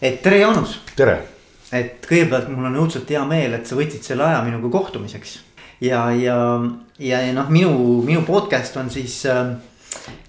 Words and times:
et 0.00 0.22
tere, 0.22 0.38
Jaanus. 0.38 0.78
tere. 0.96 1.18
et 1.74 2.06
kõigepealt 2.06 2.48
mul 2.52 2.68
on 2.70 2.76
õudselt 2.84 3.08
hea 3.10 3.22
meel, 3.28 3.56
et 3.58 3.66
sa 3.66 3.76
võtsid 3.76 4.04
selle 4.06 4.24
aja 4.24 4.42
minuga 4.46 4.70
kohtumiseks. 4.70 5.38
ja, 5.82 6.04
ja, 6.14 6.36
ja, 6.98 7.22
ja 7.26 7.32
noh, 7.34 7.48
minu, 7.50 7.72
minu 8.06 8.22
podcast 8.26 8.76
on 8.78 8.90
siis 8.94 9.20
äh, 9.26 9.56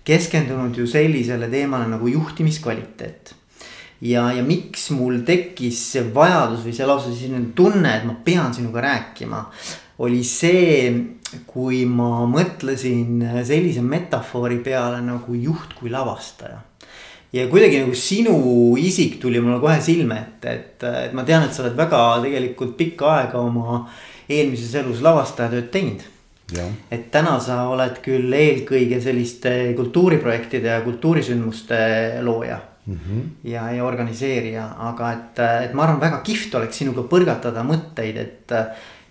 keskendunud 0.03 0.77
ju 0.77 0.87
sellisele 0.89 1.49
teemale 1.51 1.87
nagu 1.91 2.09
juhtimiskvaliteet. 2.09 3.35
ja, 4.01 4.31
ja 4.33 4.43
miks 4.43 4.89
mul 4.97 5.21
tekkis 5.27 5.83
see 5.93 6.07
vajadus 6.15 6.65
või 6.65 6.73
see 6.73 6.89
lausa 6.89 7.13
selline 7.13 7.53
tunne, 7.55 7.93
et 7.99 8.09
ma 8.09 8.17
pean 8.25 8.53
sinuga 8.53 8.81
rääkima. 8.87 9.43
oli 9.99 10.23
see, 10.23 10.89
kui 11.45 11.83
ma 11.85 12.25
mõtlesin 12.25 13.21
sellise 13.45 13.85
metafoori 13.85 14.57
peale 14.65 15.03
nagu 15.05 15.37
juht 15.37 15.77
kui 15.77 15.93
lavastaja 15.93 16.63
ja 17.33 17.47
kuidagi 17.49 17.81
nagu 17.83 17.95
sinu 17.95 18.37
isik 18.79 19.19
tuli 19.21 19.41
mulle 19.41 19.59
kohe 19.61 19.79
silme 19.81 20.17
ette, 20.17 20.53
et, 20.53 20.85
et 21.09 21.13
ma 21.13 21.25
tean, 21.27 21.45
et 21.45 21.53
sa 21.53 21.63
oled 21.65 21.77
väga 21.77 21.99
tegelikult 22.25 22.77
pikka 22.77 23.11
aega 23.17 23.41
oma 23.41 23.83
eelmises 24.29 24.73
elus 24.81 25.03
lavastajatööd 25.05 25.69
teinud. 25.73 26.07
et 26.89 27.11
täna 27.13 27.35
sa 27.39 27.67
oled 27.69 27.99
küll 28.01 28.33
eelkõige 28.33 28.97
selliste 29.01 29.73
kultuuriprojektide 29.77 30.71
ja 30.71 30.81
kultuurisündmuste 30.81 31.77
looja 32.25 32.57
mm. 32.85 32.95
-hmm. 32.95 33.27
ja, 33.43 33.71
ja 33.71 33.85
organiseerija, 33.85 34.65
aga 34.89 35.11
et, 35.13 35.39
et 35.69 35.73
ma 35.73 35.83
arvan, 35.83 36.01
väga 36.01 36.23
kihvt 36.25 36.55
oleks 36.55 36.81
sinuga 36.81 37.05
põrgatada 37.11 37.63
mõtteid, 37.63 38.17
et 38.17 38.55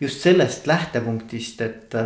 just 0.00 0.22
sellest 0.22 0.66
lähtepunktist, 0.66 1.60
et 1.60 1.96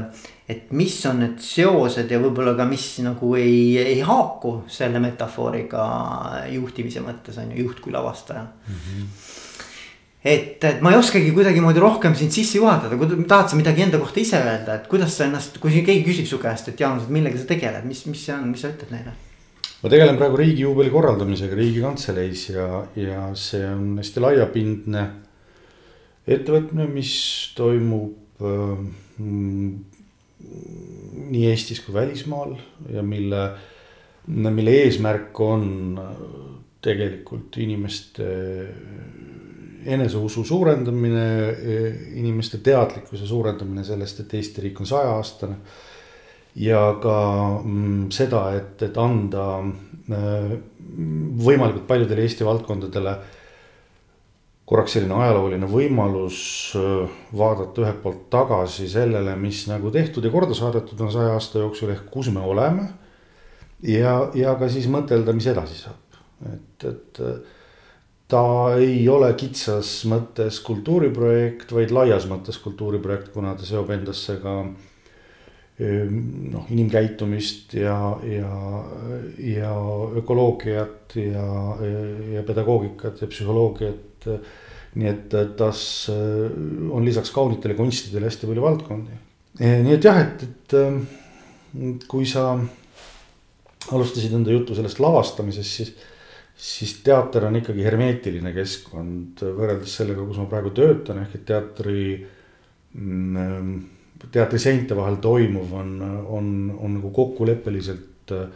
et 0.53 0.73
mis 0.75 0.95
on 1.09 1.21
need 1.23 1.39
seosed 1.41 2.11
ja 2.11 2.19
võib-olla 2.21 2.55
ka, 2.59 2.67
mis 2.69 2.85
nagu 3.05 3.35
ei, 3.39 3.79
ei 3.79 4.01
haaku 4.05 4.63
selle 4.71 5.01
metafooriga 5.03 5.85
juhtimise 6.53 7.03
mõttes 7.05 7.39
on 7.41 7.53
ju, 7.55 7.63
juht 7.63 7.81
kui 7.81 7.95
lavastaja 7.95 8.43
mm. 8.43 8.81
-hmm. 8.83 9.07
et, 10.25 10.65
et 10.65 10.83
ma 10.85 10.93
ei 10.93 10.99
oskagi 10.99 11.31
kuidagimoodi 11.33 11.81
rohkem 11.81 12.17
sind 12.19 12.35
sisse 12.35 12.59
juhatada, 12.59 12.99
kui 12.99 13.25
tahad 13.25 13.49
sa 13.49 13.57
midagi 13.57 13.87
enda 13.87 14.03
kohta 14.03 14.21
ise 14.21 14.43
öelda, 14.43 14.75
et 14.75 14.89
kuidas 14.91 15.17
sa 15.17 15.29
ennast, 15.31 15.59
kui 15.63 15.71
keegi 15.71 16.05
küsib 16.05 16.27
su 16.27 16.39
käest, 16.43 16.69
et 16.69 16.81
Jaanus, 16.81 17.07
et 17.07 17.15
millega 17.15 17.39
sa 17.39 17.49
tegeled, 17.49 17.85
mis, 17.89 18.07
mis 18.07 18.27
see 18.27 18.35
on, 18.35 18.49
mis 18.51 18.61
sa 18.61 18.75
ütled 18.75 18.91
neile? 18.91 19.15
ma 19.83 19.91
tegelen 19.91 20.17
praegu 20.17 20.37
riigijuubeli 20.39 20.91
korraldamisega 20.91 21.57
Riigikantseleis 21.59 22.49
ja, 22.51 22.85
ja 22.97 23.31
see 23.35 23.67
on 23.67 23.97
hästi 23.99 24.21
laiapindne 24.21 25.07
ettevõtmine, 26.27 26.87
mis 26.93 27.15
toimub 27.57 28.43
äh, 28.43 28.79
nii 31.33 31.47
Eestis 31.49 31.81
kui 31.85 31.95
välismaal 31.95 32.57
ja 32.93 33.03
mille, 33.07 33.43
mille 34.27 34.75
eesmärk 34.83 35.41
on 35.41 35.99
tegelikult 36.83 37.57
inimeste 37.63 38.27
eneseusu 39.87 40.45
suurendamine, 40.45 41.27
inimeste 42.19 42.59
teadlikkuse 42.63 43.27
suurendamine 43.27 43.85
sellest, 43.85 44.23
et 44.23 44.35
Eesti 44.39 44.67
riik 44.67 44.81
on 44.81 44.87
sajaaastane. 44.87 45.57
ja 46.55 46.99
ka 47.01 47.17
mm, 47.65 48.11
seda, 48.13 48.43
et, 48.59 48.83
et 48.85 48.99
anda 49.01 49.45
äh, 49.63 50.51
võimalikult 51.47 51.87
paljudele 51.89 52.27
Eesti 52.27 52.45
valdkondadele 52.45 53.15
korraks 54.69 54.97
selline 54.97 55.17
ajalooline 55.25 55.69
võimalus 55.69 56.41
äh, 56.79 57.17
vaadata 57.39 57.85
ühelt 57.85 58.03
poolt 58.03 58.29
tagasi 58.33 58.89
sellele, 58.91 59.35
mis 59.41 59.65
nagu 59.71 59.91
tehtud 59.95 60.25
ja 60.25 60.35
korda 60.35 60.57
saadetud 60.57 61.01
on 61.01 61.13
saja 61.15 61.35
aasta 61.37 61.65
jooksul 61.65 61.95
ehk 61.95 62.07
kus 62.13 62.31
me 62.35 62.41
oleme. 62.41 62.89
ja, 63.83 64.31
ja 64.35 64.55
ka 64.61 64.69
siis 64.71 64.87
mõtelda, 64.91 65.35
mis 65.35 65.51
edasi 65.51 65.83
saab, 65.83 66.23
et, 66.53 66.87
et 66.89 67.25
ta 68.33 68.45
ei 68.81 69.03
ole 69.13 69.29
kitsas 69.37 69.91
mõttes 70.09 70.63
kultuuriprojekt, 70.65 71.75
vaid 71.77 71.93
laias 71.93 72.25
mõttes 72.31 72.57
kultuuriprojekt, 72.63 73.29
kuna 73.35 73.53
ta 73.59 73.67
seob 73.69 73.91
endasse 73.93 74.39
ka 74.41 74.55
ähm, 74.63 74.73
noh, 75.83 76.67
inimkäitumist 76.71 77.75
ja, 77.75 77.97
ja, 78.29 78.57
ja 79.39 79.73
ökoloogiat 80.21 81.17
ja, 81.19 81.47
ja 82.37 82.43
pedagoogikat 82.47 83.25
ja 83.25 83.31
psühholoogiat 83.31 84.29
nii 84.99 85.09
et 85.09 85.35
tas 85.57 85.83
äh, 86.13 86.53
on 86.93 87.05
lisaks 87.05 87.33
kaunitele 87.33 87.77
kunstidele 87.79 88.29
hästi 88.29 88.49
palju 88.49 88.65
valdkondi. 88.65 89.19
nii 89.59 89.95
et 89.97 90.05
jah, 90.05 90.21
et, 90.21 90.45
et 90.45 90.77
ähm, 90.77 91.03
kui 92.09 92.27
sa 92.29 92.51
alustasid 93.93 94.35
enda 94.37 94.53
juttu 94.53 94.77
sellest 94.77 95.01
lavastamisest, 95.03 95.79
siis, 95.79 95.95
siis 96.57 96.95
teater 97.05 97.49
on 97.49 97.57
ikkagi 97.61 97.85
hermeetiline 97.85 98.53
keskkond 98.55 99.43
võrreldes 99.43 99.97
sellega, 100.01 100.25
kus 100.29 100.41
ma 100.41 100.47
praegu 100.51 100.75
töötan, 100.77 101.23
ehk 101.25 101.41
et 101.41 101.47
teatri 101.49 102.05
mm, 102.93 103.81
ähm, 104.23 104.31
teatri 104.35 104.61
seinte 104.63 104.97
vahel 104.99 105.19
toimuv 105.23 105.73
on, 105.79 105.97
on, 106.27 106.53
on 106.79 106.97
nagu 106.99 107.11
kokkuleppeliselt 107.15 108.35
äh, 108.37 108.47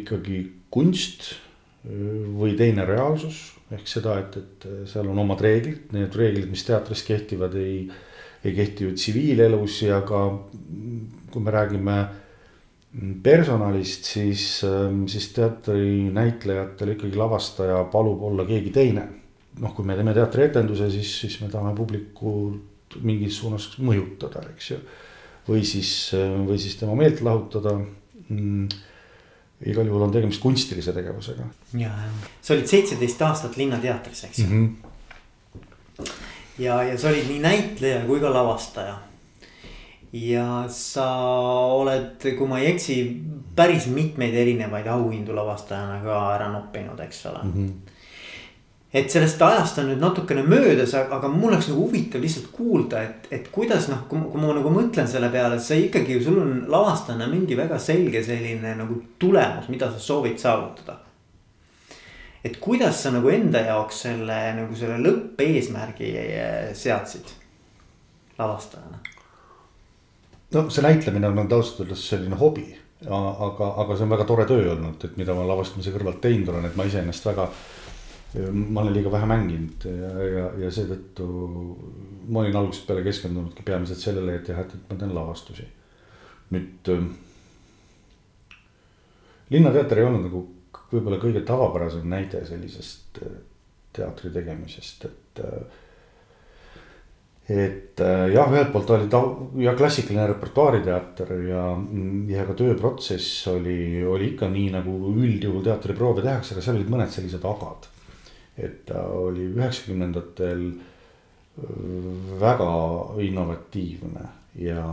ikkagi 0.00 0.40
kunst 0.74 1.30
äh, 1.32 1.90
või 2.36 2.56
teine 2.58 2.86
reaalsus 2.88 3.54
ehk 3.74 3.88
seda, 3.88 4.18
et, 4.20 4.36
et 4.38 4.66
seal 4.90 5.08
on 5.10 5.18
omad 5.24 5.40
reeglid, 5.42 5.88
need 5.96 6.14
reeglid, 6.14 6.50
mis 6.50 6.62
teatris 6.66 7.02
kehtivad, 7.06 7.56
ei, 7.58 7.88
ei 8.44 8.52
kehti 8.54 8.86
ju 8.86 8.92
tsiviilelus 8.94 9.80
ja 9.86 10.02
ka 10.06 10.26
kui 11.32 11.42
me 11.42 11.50
räägime 11.50 11.96
personalist, 13.22 14.06
siis, 14.06 14.44
siis 15.10 15.26
teatrinäitlejatel 15.34 16.92
ikkagi 16.94 17.18
lavastaja 17.18 17.80
palub 17.90 18.22
olla 18.22 18.46
keegi 18.46 18.70
teine. 18.70 19.08
noh, 19.54 19.70
kui 19.74 19.86
me 19.86 19.94
teeme 19.94 20.10
teatrietenduse, 20.14 20.88
siis, 20.90 21.10
siis 21.20 21.40
me 21.40 21.48
tahame 21.50 21.76
publikut 21.78 22.73
mingis 23.00 23.38
suunas 23.38 23.70
mõjutada, 23.78 24.44
eks 24.54 24.70
ju. 24.70 24.80
või 25.48 25.64
siis, 25.64 26.12
või 26.14 26.58
siis 26.58 26.76
tema 26.80 26.94
meelt 26.98 27.20
lahutada 27.20 27.78
mm 28.28 28.68
igal 29.62 29.86
juhul 29.88 30.02
on 30.06 30.12
tegemist 30.12 30.42
kunstilise 30.42 30.92
tegevusega. 30.92 31.46
ja, 31.78 31.92
sa 32.42 32.54
olid 32.54 32.68
seitseteist 32.68 33.22
aastat 33.22 33.56
Linnateatris, 33.56 34.24
eks 34.28 34.38
ju 34.42 34.46
mm. 34.46 34.76
-hmm. 35.96 36.04
ja, 36.58 36.82
ja 36.82 36.98
sa 36.98 37.08
olid 37.08 37.28
nii 37.28 37.40
näitleja 37.40 38.04
kui 38.06 38.20
ka 38.20 38.32
lavastaja. 38.32 38.98
ja 40.12 40.64
sa 40.68 41.08
oled, 41.78 42.28
kui 42.38 42.48
ma 42.48 42.58
ei 42.58 42.72
eksi, 42.74 43.20
päris 43.56 43.86
mitmeid 43.86 44.34
erinevaid 44.34 44.86
auhindu 44.86 45.34
lavastajana 45.34 46.02
ka 46.02 46.20
ära 46.34 46.52
noppinud, 46.52 47.00
eks 47.00 47.26
ole 47.26 47.44
mm. 47.44 47.52
-hmm 47.52 47.93
et 48.94 49.10
sellest 49.10 49.42
ajast 49.42 49.80
on 49.82 49.88
nüüd 49.90 50.02
natukene 50.02 50.44
möödas, 50.46 50.92
aga 50.94 51.28
mul 51.28 51.50
oleks 51.50 51.66
nagu 51.72 51.88
huvitav 51.88 52.22
lihtsalt 52.22 52.52
kuulda, 52.54 53.02
et, 53.02 53.26
et 53.34 53.48
kuidas 53.54 53.88
noh, 53.90 54.04
kui, 54.10 54.20
ma 54.20 54.52
nagu 54.54 54.70
mõtlen 54.70 55.08
selle 55.10 55.32
peale, 55.34 55.58
et 55.58 55.66
sa 55.66 55.78
ikkagi, 55.78 56.20
sul 56.22 56.38
on 56.38 56.52
lavastajana 56.70 57.26
mingi 57.30 57.58
väga 57.58 57.80
selge 57.82 58.22
selline 58.22 58.76
nagu 58.78 59.00
tulemus, 59.18 59.66
mida 59.72 59.90
sa 59.90 59.98
soovid 59.98 60.38
saavutada. 60.38 61.00
et 62.44 62.58
kuidas 62.60 63.02
sa 63.02 63.10
nagu 63.10 63.28
enda 63.32 63.64
jaoks 63.64 64.02
selle 64.04 64.38
nagu 64.60 64.76
selle 64.76 65.00
lõppeesmärgi 65.00 66.10
eh, 66.20 66.70
seadsid 66.76 67.34
lavastajana? 68.38 69.00
no 70.54 70.68
see 70.70 70.86
näitlemine 70.86 71.32
on 71.32 71.46
ausalt 71.48 71.80
öeldes 71.82 72.08
selline 72.08 72.38
hobi, 72.38 72.68
aga, 73.10 73.74
aga 73.82 73.96
see 73.96 74.06
on 74.06 74.14
väga 74.14 74.28
tore 74.28 74.46
töö 74.46 74.74
olnud, 74.76 75.02
et 75.02 75.16
mida 75.18 75.34
ma 75.34 75.48
lavastamise 75.50 75.90
kõrvalt 75.90 76.22
teinud 76.22 76.52
olen, 76.52 76.68
et 76.68 76.78
ma 76.78 76.86
iseennast 76.86 77.26
väga 77.32 77.48
ma 78.34 78.82
olen 78.82 78.94
liiga 78.96 79.12
vähe 79.12 79.26
mänginud 79.30 79.84
ja, 79.86 80.08
ja, 80.26 80.46
ja 80.64 80.70
seetõttu 80.74 81.26
ma 82.28 82.42
olin 82.42 82.56
algusest 82.58 82.88
peale 82.88 83.04
keskendunudki 83.06 83.62
peamiselt 83.66 84.00
sellele, 84.02 84.38
et 84.40 84.50
jah, 84.50 84.58
et, 84.64 84.74
et 84.74 84.90
ma 84.90 84.98
teen 84.98 85.14
lavastusi. 85.14 85.66
nüüd 86.54 86.90
äh, 86.92 87.06
Linnateater 89.54 90.00
ei 90.00 90.08
olnud 90.08 90.26
nagu 90.26 90.42
võib-olla 90.90 91.20
kõige 91.22 91.44
tavapärasem 91.46 92.08
näide 92.10 92.42
sellisest 92.48 93.22
äh, 93.22 93.38
teatri 93.94 94.32
tegemisest, 94.34 95.06
et 95.10 95.42
äh, 95.44 95.80
et 97.44 98.00
jah, 98.00 98.46
ühelt 98.48 98.70
poolt 98.72 98.90
oli 98.94 99.08
ta 99.12 99.18
ja 99.60 99.74
klassikaline 99.76 100.30
repertuaariteater 100.30 101.34
ja, 101.44 101.64
ja 102.32 102.46
ka 102.48 102.54
tööprotsess 102.56 103.50
oli, 103.52 104.00
oli 104.00 104.30
ikka 104.30 104.48
nii 104.48 104.70
nagu 104.72 104.94
üldjuhul 105.12 105.60
teatriproove 105.66 106.24
tehakse, 106.24 106.54
aga 106.54 106.64
seal 106.64 106.78
olid 106.80 106.94
mõned 106.94 107.12
sellised 107.12 107.44
agad 107.44 107.90
et 108.58 108.84
ta 108.86 109.02
oli 109.10 109.48
üheksakümnendatel 109.50 110.66
väga 112.40 112.70
innovatiivne 113.22 114.24
ja, 114.58 114.84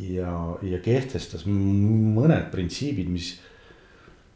ja, 0.00 0.32
ja 0.62 0.80
kehtestas 0.84 1.46
mõned 1.48 2.50
printsiibid, 2.52 3.08
mis, 3.12 3.32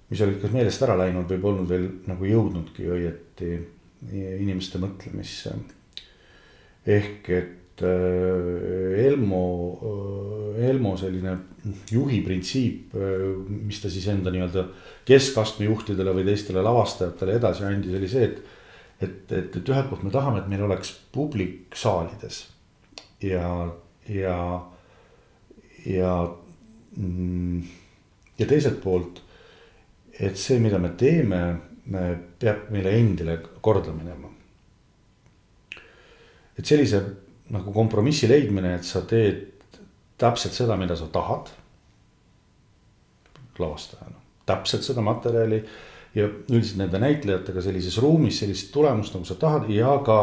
mis 0.09 0.23
olid 0.25 0.41
kas 0.43 0.55
meelest 0.55 0.85
ära 0.85 0.97
läinud 1.01 1.29
või 1.33 1.43
polnud 1.45 1.69
veel 1.69 1.89
nagu 2.09 2.29
jõudnudki 2.29 2.89
õieti 2.89 3.53
inimeste 4.13 4.81
mõtlemisse. 4.83 5.55
ehk 6.87 7.29
et 7.31 7.59
et 7.73 7.83
äh, 7.89 9.07
Elmo, 9.07 9.45
äh, 10.57 10.69
Elmo 10.69 10.95
selline 11.01 11.37
juhi 11.91 12.21
printsiip, 12.27 12.95
mis 13.49 13.79
ta 13.81 13.91
siis 13.91 14.09
enda 14.11 14.33
nii-öelda 14.35 14.65
keskastme 15.07 15.69
juhtidele 15.69 16.15
või 16.17 16.27
teistele 16.27 16.63
lavastajatele 16.65 17.39
edasi 17.39 17.65
andis, 17.67 17.95
oli 17.99 18.11
see, 18.11 18.27
et. 18.29 18.43
et, 19.03 19.33
et, 19.33 19.57
et 19.57 19.71
ühelt 19.71 19.89
poolt 19.91 20.03
me 20.07 20.11
tahame, 20.15 20.43
et 20.43 20.51
meil 20.51 20.63
oleks 20.67 20.91
publik 21.15 21.75
saalides 21.79 22.45
ja, 23.23 23.73
ja, 24.11 24.37
ja 25.87 26.13
mm, 26.97 27.63
ja 28.39 28.47
teiselt 28.49 28.81
poolt, 28.83 29.23
et 30.19 30.39
see, 30.39 30.59
mida 30.63 30.79
me 30.83 30.93
teeme, 30.99 31.43
peab 32.39 32.71
meile 32.75 32.95
endile 32.99 33.39
korda 33.61 33.95
minema. 33.95 34.31
et 36.53 36.69
sellise 36.69 36.99
nagu 37.53 37.73
kompromissi 37.75 38.29
leidmine, 38.31 38.77
et 38.79 38.87
sa 38.89 39.03
teed 39.09 39.49
täpselt 40.21 40.57
seda, 40.57 40.77
mida 40.81 40.97
sa 40.97 41.09
tahad. 41.13 41.51
lavastajana, 43.59 44.17
täpselt 44.49 44.83
seda 44.83 45.03
materjali 45.05 45.59
ja 46.15 46.25
üldiselt 46.27 46.81
nende 46.81 46.99
näitlejatega 46.99 47.63
sellises 47.63 47.99
ruumis 48.01 48.41
sellist 48.41 48.73
tulemust, 48.73 49.15
nagu 49.15 49.29
sa 49.29 49.37
tahad 49.39 49.69
ja 49.71 49.93
ka 50.05 50.17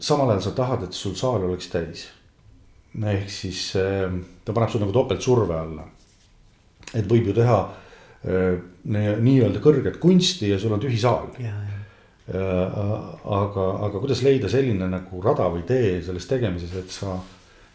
samal 0.00 0.32
ajal 0.32 0.42
sa 0.48 0.50
tahad, 0.56 0.82
et 0.88 0.96
sul 0.96 1.14
saal 1.14 1.44
oleks 1.44 1.68
täis. 1.68 2.08
ehk 2.96 3.30
siis 3.30 3.72
ta 4.44 4.52
paneb 4.52 4.70
sul 4.70 4.80
nagu 4.80 4.92
topeltsurve 4.92 5.54
alla 5.54 5.84
et 6.94 7.06
võib 7.06 7.30
ju 7.30 7.36
teha 7.36 7.58
äh, 8.24 8.56
nii-öelda 8.90 9.62
kõrget 9.62 10.00
kunsti 10.02 10.50
ja 10.50 10.58
sul 10.60 10.74
on 10.74 10.82
tühi 10.82 10.98
saal. 11.00 11.30
Äh, 11.42 11.79
aga, 12.30 13.66
aga 13.86 13.98
kuidas 13.98 14.22
leida 14.22 14.48
selline 14.50 14.86
nagu 14.90 15.22
rada 15.24 15.48
või 15.50 15.64
tee 15.66 15.98
selles 16.04 16.28
tegemises, 16.30 16.74
et 16.78 16.92
sa, 16.94 17.16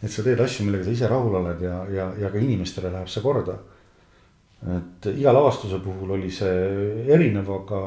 et 0.00 0.12
sa 0.12 0.24
teed 0.24 0.40
asju, 0.40 0.66
millega 0.66 0.86
sa 0.86 0.94
ise 0.94 1.10
rahul 1.10 1.36
oled 1.42 1.60
ja, 1.64 1.82
ja, 1.92 2.06
ja 2.22 2.30
ka 2.32 2.40
inimestele 2.40 2.92
läheb 2.92 3.10
see 3.12 3.24
korda. 3.24 3.58
et 4.76 5.10
iga 5.12 5.32
lavastuse 5.36 5.78
puhul 5.84 6.16
oli 6.16 6.30
see 6.32 7.04
erinev, 7.12 7.50
aga, 7.58 7.82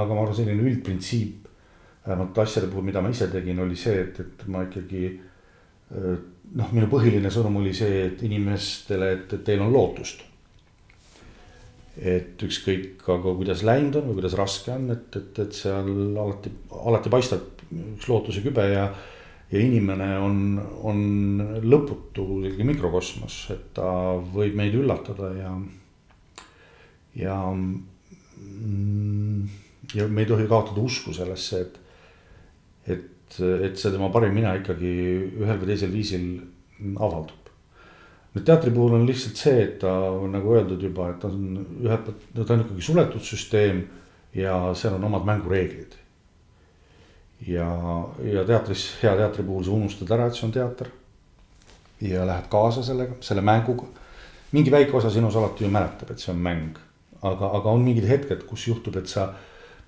aga 0.00 0.14
ma 0.14 0.22
arvan, 0.22 0.34
selline 0.34 0.64
üldprintsiip. 0.64 1.48
vähemalt 2.06 2.38
asjade 2.38 2.66
puhul, 2.66 2.84
mida 2.88 3.00
ma 3.00 3.10
ise 3.12 3.28
tegin, 3.30 3.60
oli 3.60 3.76
see, 3.76 4.00
et, 4.00 4.20
et 4.20 4.46
ma 4.48 4.64
ikkagi 4.64 5.04
äh, 5.12 6.16
noh, 6.56 6.72
minu 6.72 6.88
põhiline 6.90 7.30
sõnum 7.30 7.60
oli 7.60 7.74
see, 7.74 8.06
et 8.06 8.22
inimestele, 8.26 9.12
et, 9.12 9.32
et 9.32 9.44
teil 9.44 9.60
on 9.62 9.72
lootust 9.72 10.31
et 12.00 12.40
ükskõik 12.40 13.02
aga 13.12 13.34
kuidas 13.36 13.62
läinud 13.68 13.98
on 14.00 14.06
või 14.08 14.20
kuidas 14.20 14.36
raske 14.38 14.72
on, 14.72 14.88
et, 14.94 15.16
et, 15.18 15.40
et 15.44 15.56
seal 15.56 15.90
alati, 16.16 16.52
alati 16.72 17.12
paistab 17.12 17.64
üks 17.72 18.08
lootuse 18.08 18.44
kübe 18.44 18.64
ja. 18.70 18.86
ja 19.52 19.60
inimene 19.60 20.08
on, 20.24 20.38
on 20.88 21.02
lõputu 21.60 22.24
mikrokosmos, 22.64 23.42
et 23.52 23.68
ta 23.76 23.90
võib 24.32 24.56
meid 24.56 24.76
üllatada 24.78 25.32
ja, 25.36 25.52
ja. 27.20 27.36
Mm, 27.52 29.44
ja 29.92 30.08
me 30.08 30.24
ei 30.24 30.30
tohi 30.30 30.48
kaotada 30.48 30.80
usku 30.80 31.12
sellesse, 31.12 31.60
et, 31.60 31.78
et, 32.96 33.38
et 33.68 33.76
see 33.76 33.92
tema 33.92 34.08
parim 34.14 34.32
mina 34.36 34.56
ikkagi 34.56 34.96
ühel 35.42 35.60
või 35.60 35.68
teisel 35.74 35.92
viisil 35.92 36.26
avaldub 36.96 37.41
nüüd 38.32 38.46
teatri 38.48 38.72
puhul 38.72 38.96
on 38.96 39.06
lihtsalt 39.06 39.36
see, 39.36 39.58
et 39.66 39.74
ta 39.82 39.92
on 40.10 40.32
nagu 40.32 40.54
öeldud 40.56 40.80
juba, 40.82 41.10
et 41.12 41.18
ta 41.20 41.28
on 41.28 41.58
ühelt 41.84 42.06
poolt, 42.06 42.22
no 42.36 42.46
ta 42.48 42.54
on 42.54 42.64
ikkagi 42.64 42.86
suletud 42.86 43.26
süsteem 43.26 43.82
ja 44.36 44.56
seal 44.78 44.96
on 44.96 45.04
omad 45.10 45.26
mängureeglid. 45.28 45.98
ja, 47.46 47.68
ja 48.24 48.44
teatris, 48.48 48.86
hea 49.02 49.12
teatri 49.18 49.44
puhul 49.44 49.64
sa 49.66 49.76
unustad 49.76 50.14
ära, 50.16 50.26
et 50.26 50.38
see 50.38 50.46
on 50.46 50.54
teater. 50.54 50.88
ja 52.00 52.26
lähed 52.26 52.48
kaasa 52.50 52.82
sellega, 52.82 53.20
selle 53.20 53.44
mänguga. 53.44 53.90
mingi 54.52 54.70
väike 54.70 54.96
osa 54.96 55.10
sinus 55.10 55.36
alati 55.36 55.64
ju 55.64 55.70
mäletab, 55.70 56.10
et 56.10 56.18
see 56.18 56.32
on 56.32 56.40
mäng, 56.40 56.78
aga, 57.22 57.52
aga 57.58 57.70
on 57.70 57.84
mingid 57.84 58.08
hetked, 58.08 58.46
kus 58.48 58.68
juhtub, 58.68 58.96
et 58.96 59.08
sa 59.08 59.32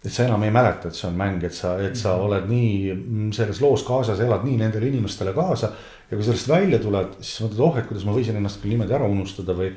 et 0.05 0.13
sa 0.13 0.27
enam 0.27 0.43
ei 0.45 0.53
mäleta, 0.53 0.89
et 0.89 0.95
see 0.95 1.09
on 1.09 1.17
mäng, 1.17 1.45
et 1.45 1.55
sa, 1.55 1.79
et 1.81 1.97
sa 1.97 2.13
-hmm. 2.13 2.25
oled 2.27 2.49
nii 2.49 3.33
selles 3.33 3.61
loos 3.61 3.83
kaasas, 3.83 4.21
elad 4.21 4.45
nii 4.45 4.57
nendele 4.57 4.87
inimestele 4.89 5.33
kaasa 5.33 5.73
ja 6.11 6.17
kui 6.17 6.27
sellest 6.27 6.49
välja 6.49 6.79
tuled, 6.83 7.17
siis 7.21 7.43
mõtled, 7.45 7.65
oh, 7.67 7.81
et 7.81 7.89
kuidas 7.89 8.07
ma 8.07 8.15
võisin 8.17 8.39
ennast 8.39 8.61
küll 8.63 8.75
niimoodi 8.75 8.97
ära 8.97 9.09
unustada 9.11 9.57
või. 9.57 9.73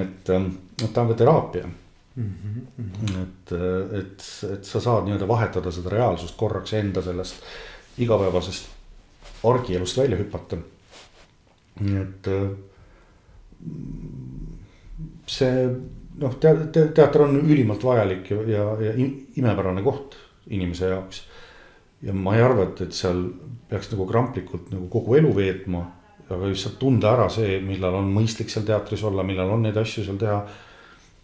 et, 0.00 0.30
ähm, 0.32 0.50
et 0.82 0.92
ta 0.92 1.02
on 1.02 1.10
ka 1.12 1.18
teraapia 1.20 1.66
mm. 1.66 2.30
-hmm. 2.78 3.22
et, 3.22 3.52
et, 4.00 4.28
et 4.52 4.64
sa 4.64 4.80
saad 4.80 5.04
nii-öelda 5.04 5.28
vahetada 5.28 5.70
seda 5.70 5.90
reaalsust 5.92 6.36
korraks 6.36 6.72
enda 6.72 7.02
sellest 7.02 7.42
igapäevasest 7.98 8.70
argielust 9.44 9.98
välja 9.98 10.16
hüpata. 10.16 10.56
nii 11.80 12.00
et 12.00 12.28
äh, 12.28 12.50
see 15.26 15.68
noh 16.20 16.34
te, 16.40 16.52
te, 16.72 16.86
teater 16.94 17.26
on 17.26 17.40
ülimalt 17.40 17.84
vajalik 17.84 18.30
ja, 18.30 18.42
ja, 18.48 18.66
ja 18.80 18.92
imepärane 19.36 19.82
koht 19.82 20.14
inimese 20.54 20.92
jaoks 20.92 21.24
ja 22.02 22.12
ma 22.12 22.34
ei 22.36 22.42
arva, 22.42 22.68
et, 22.68 22.80
et 22.86 22.96
seal 22.96 23.22
peaks 23.70 23.90
nagu 23.92 24.06
kramplikult 24.08 24.70
nagu 24.74 24.88
kogu 24.92 25.16
elu 25.20 25.32
veetma. 25.36 25.84
aga 26.24 26.48
lihtsalt 26.48 26.78
tunda 26.80 27.10
ära 27.12 27.28
see, 27.28 27.58
millal 27.60 27.98
on 27.98 28.06
mõistlik 28.12 28.48
seal 28.48 28.64
teatris 28.64 29.02
olla, 29.04 29.22
millal 29.22 29.50
on 29.52 29.66
neid 29.66 29.76
asju 29.76 30.04
seal 30.04 30.16
teha. 30.20 30.44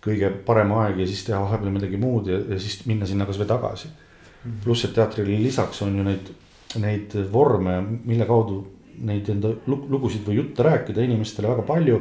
kõige 0.01 0.31
parem 0.45 0.73
aeg 0.81 1.01
ja 1.01 1.07
siis 1.07 1.25
teha 1.25 1.41
vahepeal 1.41 1.73
midagi 1.75 1.99
muud 2.01 2.29
ja, 2.29 2.39
ja 2.39 2.59
siis 2.59 2.87
minna 2.87 3.07
sinna 3.07 3.27
kasvõi 3.29 3.47
tagasi 3.47 3.89
mm 3.89 3.97
-hmm.. 4.45 4.63
pluss, 4.65 4.85
et 4.85 4.95
teatrile 4.95 5.39
lisaks 5.43 5.83
on 5.83 5.97
ju 5.99 6.05
neid, 6.05 6.31
neid 6.81 7.17
vorme, 7.33 7.81
mille 8.05 8.27
kaudu 8.27 8.65
neid 9.01 9.29
enda 9.29 9.53
lugusid 9.67 10.25
või 10.27 10.37
jutte 10.41 10.63
rääkida 10.63 11.03
inimestele 11.05 11.49
väga 11.49 11.63
palju 11.63 12.01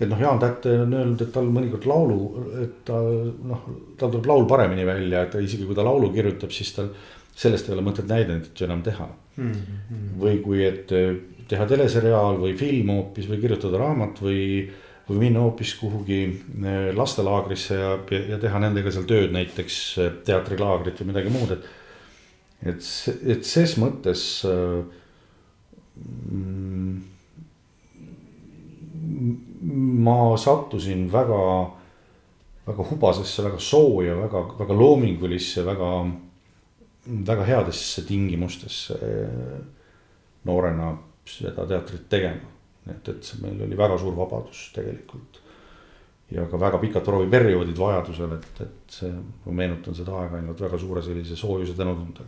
et 0.00 0.08
noh, 0.08 0.20
Jaan 0.20 0.38
Tätte 0.38 0.72
on 0.82 0.92
öelnud, 0.92 1.22
et 1.24 1.32
tal 1.32 1.46
mõnikord 1.52 1.86
laulu, 1.88 2.18
et 2.62 2.80
ta 2.84 2.98
noh, 3.00 3.62
tal 3.96 4.12
tuleb 4.12 4.28
laul 4.28 4.44
paremini 4.48 4.84
välja, 4.86 5.24
et 5.24 5.36
isegi 5.40 5.64
kui 5.64 5.76
ta 5.76 5.84
laulu 5.86 6.10
kirjutab, 6.12 6.52
siis 6.52 6.74
tal 6.76 6.90
sellest 7.36 7.68
ei 7.68 7.76
ole 7.76 7.84
mõtet 7.84 8.08
näidendit 8.08 8.60
enam 8.64 8.82
teha 8.84 9.06
mm. 9.36 9.52
-hmm. 9.52 10.10
või 10.22 10.40
kui, 10.44 10.64
et 10.64 10.92
eh, 10.96 11.16
teha 11.48 11.66
teleseriaal 11.68 12.40
või 12.40 12.56
film 12.58 12.92
hoopis 12.94 13.28
või 13.30 13.40
kirjutada 13.42 13.80
raamat 13.82 14.22
või, 14.24 14.44
või 15.10 15.18
minna 15.26 15.44
hoopis 15.44 15.74
kuhugi 15.80 16.20
eh, 16.26 16.92
lastelaagrisse 16.96 17.80
ja, 17.80 17.96
ja 18.32 18.40
teha 18.42 18.62
nendega 18.64 18.92
seal 18.92 19.08
tööd, 19.08 19.34
näiteks 19.36 19.80
eh, 19.98 20.14
teatrilaagrit 20.24 21.02
või 21.02 21.12
midagi 21.12 21.34
muud, 21.34 21.58
et. 21.58 21.68
et, 22.72 22.88
et 23.36 23.44
ses 23.44 23.76
mõttes 23.82 24.22
mm, 25.96 27.02
ma 30.06 30.36
sattusin 30.40 31.06
väga, 31.12 31.40
väga 32.66 32.84
hubasesse, 32.90 33.44
väga 33.44 33.58
sooja, 33.60 34.16
väga, 34.24 34.42
väga 34.58 34.74
loomingulisse, 34.74 35.64
väga 35.66 35.90
väga 37.06 37.44
headesse 37.46 38.02
tingimustesse 38.06 38.98
noorena 40.46 40.92
seda 41.26 41.66
teatrit 41.66 42.06
tegema. 42.10 42.54
et, 42.90 43.08
et 43.08 43.32
meil 43.42 43.62
oli 43.66 43.76
väga 43.78 43.98
suur 43.98 44.14
vabadus 44.14 44.70
tegelikult. 44.74 45.40
ja 46.30 46.42
ka 46.50 46.58
väga 46.58 46.78
pikad 46.82 47.04
prooviperioodid 47.06 47.78
vajadusel, 47.78 48.32
et, 48.34 48.60
et 48.64 48.94
see, 48.98 49.10
ma 49.44 49.52
meenutan 49.60 49.94
seda 49.94 50.16
aega 50.20 50.40
ainult 50.40 50.60
väga 50.60 50.78
suure 50.78 51.02
sellise 51.02 51.36
soojuse 51.38 51.74
tänutundega. 51.78 52.26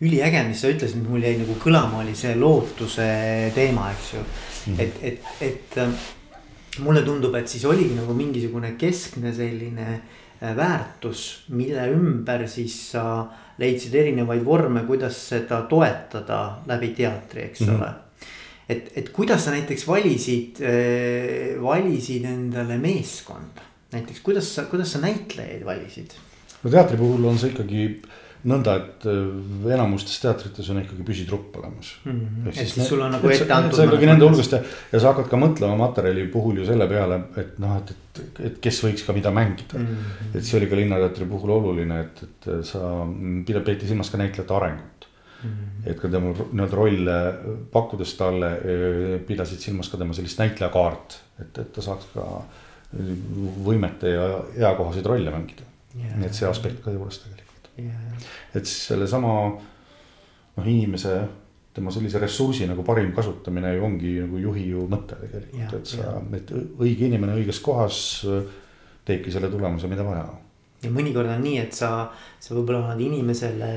üliäge, 0.00 0.42
mis 0.48 0.60
sa 0.60 0.72
ütlesid, 0.72 1.02
mul 1.04 1.24
jäi 1.24 1.36
nagu 1.40 1.56
kõlama, 1.60 2.02
oli 2.04 2.14
see 2.16 2.36
lootuse 2.36 3.08
teema, 3.54 3.90
eks 3.92 4.12
ju 4.14 4.20
mm. 4.20 4.76
-hmm. 4.76 4.80
et, 4.80 5.02
et, 5.02 5.32
et 5.40 5.78
äh, 5.84 6.06
mulle 6.84 7.02
tundub, 7.02 7.34
et 7.34 7.48
siis 7.48 7.64
oligi 7.64 7.94
nagu 7.96 8.14
mingisugune 8.14 8.74
keskne 8.80 9.32
selline 9.34 9.88
äh, 9.88 10.00
väärtus, 10.40 11.44
mille 11.48 11.88
ümber 11.92 12.48
siis 12.48 12.76
sa 12.92 13.04
äh, 13.20 13.46
leidsid 13.60 13.94
erinevaid 13.96 14.44
vorme, 14.44 14.84
kuidas 14.88 15.18
seda 15.30 15.62
toetada 15.70 16.40
läbi 16.68 16.92
teatri, 16.96 17.46
eks 17.48 17.60
mm 17.60 17.68
-hmm. 17.68 17.76
ole. 17.76 17.90
et, 18.68 18.90
et 18.96 19.08
kuidas 19.08 19.44
sa 19.44 19.50
näiteks 19.50 19.86
valisid 19.88 20.60
äh,, 20.60 21.62
valisid 21.62 22.24
endale 22.24 22.78
meeskonda, 22.78 23.62
näiteks 23.92 24.20
kuidas 24.20 24.54
sa, 24.54 24.64
kuidas 24.64 24.92
sa 24.92 24.98
näitlejaid 24.98 25.64
valisid? 25.64 26.10
no 26.62 26.70
teatri 26.70 26.96
puhul 26.96 27.24
on 27.24 27.38
see 27.38 27.50
ikkagi 27.50 28.02
nõnda, 28.46 28.74
et 28.80 29.06
äh, 29.10 29.68
enamustes 29.74 30.18
teatrites 30.22 30.68
on 30.72 30.80
ikkagi 30.82 31.04
püsitrupp 31.06 31.56
olemas 31.60 31.92
mm. 32.04 32.18
-hmm. 32.18 32.48
ehk 32.50 32.58
siis 32.60 32.88
sul 32.88 33.02
on 33.02 33.14
nagu 33.16 33.30
ette 33.32 33.52
antud. 33.52 33.76
sa 33.78 33.86
ikkagi 33.88 34.08
nende 34.10 34.28
hulgast 34.28 34.56
ja, 34.56 34.60
ja 34.92 35.00
sa 35.02 35.12
hakkad 35.12 35.30
ka 35.32 35.40
mõtlema 35.40 35.78
materjali 35.80 36.26
puhul 36.32 36.60
ju 36.60 36.66
selle 36.68 36.88
peale, 36.90 37.20
et 37.42 37.58
noh, 37.62 37.76
et, 37.80 37.94
et, 38.20 38.42
et 38.50 38.60
kes 38.62 38.82
võiks 38.84 39.06
ka 39.06 39.16
mida 39.16 39.32
mängida 39.34 39.78
mm. 39.78 39.86
-hmm. 39.86 40.36
et 40.38 40.44
see 40.44 40.60
oli 40.60 40.70
ka 40.70 40.78
Linnateatri 40.78 41.26
puhul 41.30 41.54
oluline, 41.58 42.00
et, 42.00 42.22
et 42.22 42.50
sa, 42.66 42.82
peeti 43.64 43.88
silmas 43.88 44.10
ka 44.10 44.20
näitlejate 44.22 44.54
arengut 44.54 45.08
mm. 45.42 45.50
-hmm. 45.50 45.90
et 45.90 46.00
ka 46.00 46.08
tema 46.08 46.34
nii-öelda 46.34 46.76
rolle 46.76 47.16
pakkudes 47.72 48.14
talle 48.20 48.52
pidasid 49.26 49.58
silmas 49.58 49.88
ka 49.88 49.98
tema 49.98 50.14
sellist 50.14 50.38
näitlejakaart, 50.38 51.18
et, 51.40 51.58
et 51.58 51.72
ta 51.72 51.82
saaks 51.82 52.14
ka 52.14 52.28
võimete 53.66 54.14
ja 54.14 54.28
eakohaseid 54.68 55.06
rolle 55.06 55.30
mängida 55.34 55.66
yeah.. 55.96 56.14
nii 56.20 56.30
et 56.30 56.38
see 56.38 56.48
aspekt 56.48 56.84
ka 56.84 56.94
juures 56.94 57.18
tegelikult 57.18 57.45
yeah.. 57.78 58.28
et 58.54 58.68
sellesama 58.68 59.32
noh, 60.56 60.64
inimese 60.66 61.16
tema 61.76 61.92
sellise 61.92 62.20
ressursi 62.22 62.66
nagu 62.68 62.84
parim 62.84 63.12
kasutamine 63.14 63.74
ju 63.76 63.84
ongi 63.84 64.14
nagu 64.22 64.40
juhi 64.40 64.68
ju 64.70 64.86
mõte 64.88 65.18
tegelikult, 65.20 65.74
et 65.80 65.90
sa, 65.92 66.16
et 66.38 66.52
õige 66.56 67.10
inimene 67.10 67.36
õiges 67.36 67.60
kohas 67.64 67.98
teebki 69.06 69.32
selle 69.32 69.50
tulemuse, 69.52 69.88
mida 69.90 70.06
vaja. 70.06 70.24
ja 70.82 70.92
mõnikord 70.92 71.30
on 71.30 71.44
nii, 71.44 71.58
et 71.66 71.76
sa, 71.76 72.08
sa 72.40 72.56
võib-olla 72.56 72.86
annad 72.86 73.02
inimesele 73.04 73.72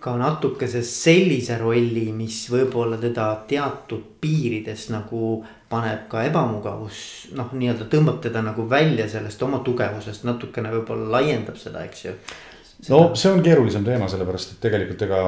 ka 0.00 0.12
natukese 0.20 0.82
sellise 0.84 1.56
rolli, 1.58 2.10
mis 2.14 2.44
võib-olla 2.52 2.98
teda 3.00 3.30
teatud 3.48 4.04
piirides 4.20 4.90
nagu 4.92 5.40
paneb 5.70 6.04
ka 6.12 6.22
ebamugavus, 6.28 6.98
noh, 7.34 7.48
nii-öelda 7.56 7.88
tõmbab 7.90 8.20
teda 8.22 8.42
nagu 8.44 8.68
välja 8.70 9.08
sellest 9.10 9.42
oma 9.42 9.62
tugevusest 9.66 10.26
natukene 10.28 10.70
võib-olla 10.76 11.16
laiendab 11.16 11.58
seda, 11.58 11.82
eks 11.88 12.04
ju. 12.04 12.14
No 12.90 13.00
see 13.14 13.32
on 13.32 13.44
keerulisem 13.44 13.84
teema, 13.84 14.08
sellepärast 14.10 14.56
et 14.56 14.60
tegelikult 14.66 15.06
ega 15.08 15.22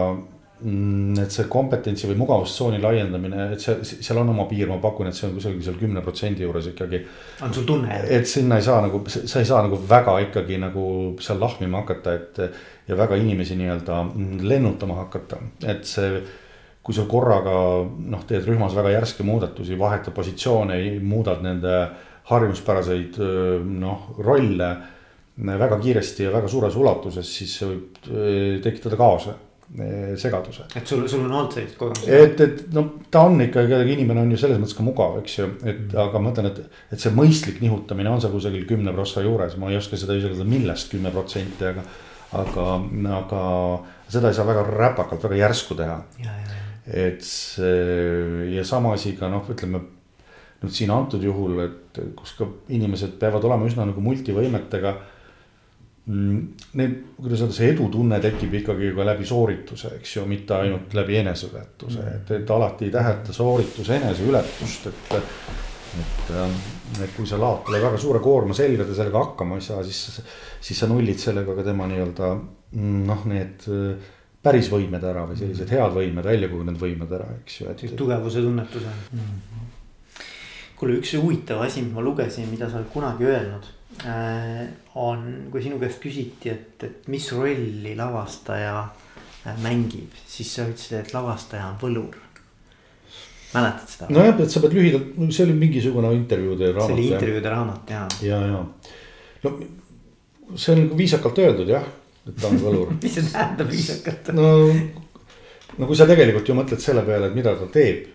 Mm, 0.58 1.14
et 1.22 1.30
see 1.30 1.44
kompetentsi 1.46 2.08
või 2.10 2.16
mugavustsooni 2.18 2.80
laiendamine, 2.82 3.44
et 3.54 3.62
see, 3.62 3.76
seal 4.02 4.18
on 4.18 4.32
oma 4.32 4.48
piir, 4.50 4.66
ma 4.66 4.80
pakun, 4.82 5.06
et 5.06 5.14
see 5.14 5.28
on 5.28 5.36
kusagil 5.36 5.60
seal 5.62 5.76
kümne 5.78 6.02
protsendi 6.02 6.42
juures 6.42 6.66
ikkagi. 6.72 6.98
on 7.46 7.54
sul 7.54 7.66
tunne? 7.68 8.00
et 8.10 8.26
sinna 8.26 8.58
ei 8.58 8.64
saa 8.66 8.80
nagu, 8.82 9.04
sa 9.06 9.38
ei 9.38 9.46
saa 9.46 9.60
nagu 9.62 9.78
väga 9.78 10.16
ikkagi 10.24 10.58
nagu 10.58 10.88
seal 11.22 11.38
lahmima 11.38 11.84
hakata, 11.84 12.14
et. 12.18 12.42
ja 12.88 12.96
väga 12.98 13.20
inimesi 13.20 13.54
nii-öelda 13.54 14.00
lennutama 14.42 14.98
hakata, 15.04 15.38
et 15.62 15.86
see. 15.86 16.24
kui 16.82 16.96
sa 16.96 17.04
korraga 17.04 17.54
noh, 17.84 18.26
teed 18.26 18.46
rühmas 18.48 18.74
väga 18.74 18.96
järske 18.96 19.22
muudatusi, 19.22 19.78
vahetad 19.78 20.14
positsioone, 20.16 20.80
muudad 21.04 21.42
nende 21.44 21.82
harjumuspäraseid 22.32 23.18
noh, 23.62 24.14
rolle. 24.24 24.74
Väga 25.38 25.78
kiiresti 25.82 26.26
ja 26.26 26.32
väga 26.34 26.48
suures 26.50 26.76
ulatuses, 26.76 27.28
siis 27.40 27.52
see 27.58 27.68
võib 27.68 28.62
tekitada 28.64 28.98
kaose 28.98 29.36
Eh, 29.76 30.14
segaduse. 30.16 30.64
et 30.74 30.86
sul, 30.86 31.02
sul 31.04 31.26
on 31.26 31.32
olnud 31.32 31.52
sellist 31.52 31.74
kogemust? 31.76 32.06
et, 32.08 32.38
et 32.40 32.60
no 32.72 32.86
ta 33.12 33.26
on 33.28 33.34
ikka, 33.44 33.66
inimene 33.84 34.22
on 34.22 34.30
ju 34.32 34.38
selles 34.40 34.56
mõttes 34.56 34.72
ka 34.78 34.86
mugav, 34.86 35.18
eks 35.20 35.34
ju, 35.36 35.48
et 35.60 35.82
mm. 35.82 35.98
aga 36.06 36.22
ma 36.24 36.32
ütlen, 36.32 36.48
et, 36.48 36.78
et 36.96 37.02
see 37.02 37.12
mõistlik 37.12 37.58
nihutamine 37.60 38.08
on 38.08 38.22
seal 38.24 38.32
kusagil 38.32 38.64
kümne 38.70 38.94
prossa 38.96 39.20
juures, 39.20 39.58
ma 39.60 39.68
ei 39.68 39.76
oska 39.76 39.98
seda 40.00 40.16
isegi 40.16 40.38
öelda, 40.38 40.46
millest 40.48 40.88
kümme 40.94 41.12
protsenti, 41.12 41.68
aga. 41.68 41.84
aga, 42.40 42.64
aga 43.18 43.42
seda 44.08 44.32
ei 44.32 44.40
saa 44.40 44.48
väga 44.48 44.64
räpakalt, 44.70 45.28
väga 45.28 45.42
järsku 45.42 45.76
teha. 45.76 46.00
et 46.88 47.20
see 47.28 48.48
ja 48.54 48.64
sama 48.64 48.96
asi 48.96 49.12
ka 49.20 49.28
noh, 49.28 49.44
ütleme 49.52 49.84
nüüd 50.62 50.72
siin 50.80 50.96
antud 50.96 51.20
juhul, 51.20 51.60
et 51.66 52.00
kus 52.16 52.32
ka 52.40 52.48
inimesed 52.72 53.20
peavad 53.20 53.44
olema 53.44 53.68
üsna 53.68 53.84
nagu 53.92 54.00
multivõimetega 54.00 54.96
need, 56.08 56.92
kuidas 57.18 57.42
öelda, 57.44 57.54
see 57.54 57.70
edutunne 57.74 58.18
tekib 58.24 58.54
ikkagi 58.62 58.92
ka 58.96 59.04
läbi 59.04 59.26
soorituse, 59.28 59.92
eks 59.98 60.16
ju, 60.16 60.24
mitte 60.28 60.56
ainult 60.56 60.94
läbi 60.96 61.18
eneseületuse, 61.20 62.00
mm. 62.00 62.14
et, 62.16 62.34
et 62.38 62.52
alati 62.54 62.88
ei 62.88 62.94
tähenda 62.94 63.34
sooritus 63.36 63.90
eneseületust, 63.98 64.88
et. 64.92 65.16
et, 65.98 66.30
ähm, 66.36 66.58
et 67.02 67.12
kui 67.16 67.26
sa 67.28 67.36
laod 67.40 67.64
talle 67.66 67.80
väga 67.82 68.00
suure 68.00 68.20
koorma 68.24 68.56
selga, 68.56 68.86
ta 68.88 68.96
sellega 68.96 69.20
hakkama 69.24 69.58
ei 69.58 69.64
saa, 69.64 69.82
siis, 69.84 70.20
siis 70.60 70.80
sa 70.80 70.88
nullid 70.88 71.20
sellega 71.20 71.56
ka 71.56 71.64
tema 71.66 71.88
nii-öelda 71.90 72.28
mm, 72.36 72.98
noh, 73.08 73.24
need 73.28 73.68
äh, 73.72 74.10
päris 74.44 74.68
võimed 74.72 75.04
ära 75.04 75.26
või 75.28 75.36
sellised 75.40 75.72
head 75.74 75.96
võimed, 75.96 76.24
välja 76.24 76.48
kujunenud 76.48 76.80
võimed 76.80 77.16
ära, 77.18 77.28
eks 77.40 77.60
ju. 77.60 77.96
tugevuse 77.98 78.44
tunnetuse 78.44 78.92
mm. 79.12 79.24
-hmm. 79.24 79.72
kuule, 80.76 81.00
üks 81.02 81.16
huvitav 81.20 81.64
asi, 81.66 81.84
mis 81.84 81.92
ma 81.96 82.04
lugesin, 82.04 82.48
mida 82.52 82.70
sa 82.70 82.80
oled 82.80 82.92
kunagi 82.94 83.28
öelnud 83.28 83.74
on, 84.04 85.26
kui 85.50 85.62
sinu 85.64 85.78
käest 85.80 85.98
küsiti, 86.02 86.52
et, 86.52 86.84
et 86.86 87.08
mis 87.10 87.26
rolli 87.34 87.96
lavastaja 87.98 88.76
äh, 88.84 89.08
mängib, 89.62 90.14
siis 90.26 90.50
sa 90.54 90.66
ütlesid, 90.68 90.98
et 91.00 91.14
lavastaja 91.14 91.68
on 91.72 91.78
võlur. 91.80 92.18
mäletad 93.54 93.88
seda? 93.88 94.10
nojah, 94.12 94.36
et 94.44 94.52
sa 94.52 94.60
pead 94.64 94.76
lühidalt, 94.76 95.14
see 95.32 95.46
oli 95.46 95.56
mingisugune 95.56 96.12
intervjuude 96.16 96.72
raamat. 96.72 96.90
see 96.90 96.98
oli 96.98 97.06
intervjuude 97.08 97.52
raamat 97.54 97.94
ja. 97.94 98.02
ja, 98.22 98.40
ja 98.52 98.60
no 99.44 99.54
see 100.54 100.74
on 100.74 100.82
nagu 100.84 100.98
viisakalt 100.98 101.40
öeldud 101.44 101.72
jah, 101.72 101.88
et 102.26 102.36
ta 102.36 102.50
on 102.50 102.60
võlur 102.60 102.92
mis 103.02 103.18
see 103.18 103.26
tähendab 103.32 103.72
viisakalt? 103.72 104.30
no, 104.36 104.52
no 105.78 105.88
kui 105.88 105.98
sa 105.98 106.08
tegelikult 106.10 106.48
ju 106.48 106.56
mõtled 106.58 106.84
selle 106.84 107.04
peale, 107.08 107.30
et 107.30 107.38
mida 107.38 107.56
ta 107.56 107.68
teeb, 107.72 108.06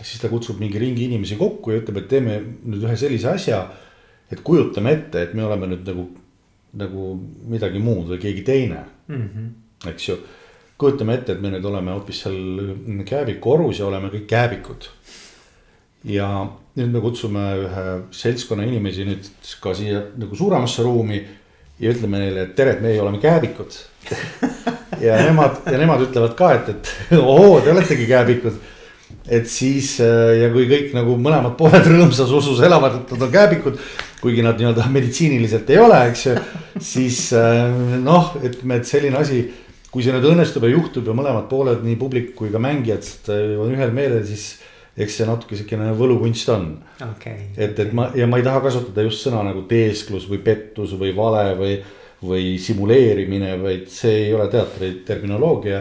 siis 0.00 0.20
ta 0.22 0.32
kutsub 0.32 0.60
mingi 0.62 0.80
ringi 0.80 1.08
inimesi 1.10 1.38
kokku 1.40 1.74
ja 1.74 1.82
ütleb, 1.82 2.02
et 2.02 2.10
teeme 2.12 2.38
nüüd 2.40 2.86
ühe 2.88 2.96
sellise 2.98 3.32
asja 3.34 3.64
et 4.32 4.40
kujutame 4.44 4.92
ette, 4.96 5.22
et 5.22 5.34
me 5.36 5.44
oleme 5.46 5.68
nüüd 5.72 5.88
nagu, 5.88 6.06
nagu 6.80 7.08
midagi 7.52 7.82
muud 7.82 8.08
või 8.14 8.20
keegi 8.22 8.44
teine 8.46 8.80
mm, 9.08 9.26
-hmm. 9.26 9.90
eks 9.92 10.08
ju. 10.08 10.16
kujutame 10.78 11.14
ette, 11.14 11.36
et 11.36 11.42
me 11.42 11.52
nüüd 11.52 11.64
oleme 11.68 11.92
hoopis 11.92 12.24
seal 12.24 13.04
kääbiku 13.06 13.52
orus 13.52 13.78
ja 13.78 13.86
oleme 13.86 14.08
kõik 14.14 14.26
kääbikud. 14.26 14.88
ja 16.04 16.28
nüüd 16.76 16.90
me 16.90 17.00
kutsume 17.00 17.44
ühe 17.66 17.86
seltskonna 18.10 18.64
inimesi 18.64 19.04
nüüd 19.04 19.28
ka 19.60 19.74
siia 19.74 20.02
nagu 20.16 20.36
suuremasse 20.36 20.82
ruumi 20.82 21.22
ja 21.80 21.90
ütleme 21.92 22.18
neile, 22.18 22.42
et 22.42 22.54
tere, 22.56 22.76
et 22.76 22.82
meie 22.82 23.00
oleme 23.02 23.20
kääbikud 23.20 23.76
ja 25.06 25.18
nemad 25.26 25.66
ja 25.66 25.78
nemad 25.78 26.00
ütlevad 26.08 26.34
ka, 26.38 26.54
et, 26.54 26.68
et 26.68 26.94
ohoo, 27.18 27.60
te 27.60 27.70
oletegi 27.70 28.06
kääbikud 28.06 28.56
et 29.30 29.46
siis 29.50 29.94
äh, 30.02 30.42
ja 30.42 30.48
kui 30.52 30.66
kõik 30.70 30.94
nagu 30.96 31.14
mõlemad 31.20 31.54
pooled 31.58 31.86
rõõmsas 31.86 32.32
usus 32.34 32.62
elavad, 32.66 32.98
et 32.98 33.12
nad 33.14 33.28
on 33.28 33.32
kääbikud. 33.32 33.78
kuigi 34.22 34.42
nad 34.42 34.54
nii-öelda 34.54 34.84
meditsiiniliselt 34.86 35.70
ei 35.74 35.78
ole, 35.82 35.96
eks 36.12 36.20
ju, 36.28 36.34
siis 36.78 37.24
äh, 37.34 37.62
noh, 38.02 38.36
ütleme, 38.42 38.78
et 38.78 38.86
selline 38.86 39.18
asi. 39.18 39.44
kui 39.92 40.00
see 40.00 40.12
nüüd 40.14 40.24
õnnestub 40.24 40.64
ja 40.64 40.70
juhtub 40.72 41.04
ja 41.04 41.12
mõlemad 41.12 41.50
pooled, 41.50 41.82
nii 41.84 41.98
publik 42.00 42.30
kui 42.34 42.48
ka 42.50 42.58
mängijad 42.62 43.04
äh, 43.28 43.56
on 43.60 43.72
ühel 43.74 43.94
meelel, 43.94 44.24
siis. 44.26 44.60
eks 44.92 45.14
see 45.16 45.24
natuke 45.24 45.56
sihukene 45.56 45.94
võlukunst 45.96 46.50
on 46.52 46.66
okay,. 47.00 47.46
et, 47.56 47.78
et 47.80 47.92
ma 47.96 48.10
ja 48.12 48.26
ma 48.28 48.36
ei 48.36 48.44
taha 48.44 48.60
kasutada 48.60 49.06
just 49.06 49.24
sõna 49.24 49.40
nagu 49.46 49.62
teesklus 49.64 50.26
või 50.28 50.42
pettus 50.44 50.92
või 51.00 51.14
vale 51.16 51.54
või, 51.56 51.78
või 52.20 52.58
simuleerimine, 52.60 53.54
vaid 53.62 53.86
see 53.88 54.26
ei 54.26 54.34
ole 54.36 54.50
teatri 54.52 54.90
terminoloogia 55.06 55.80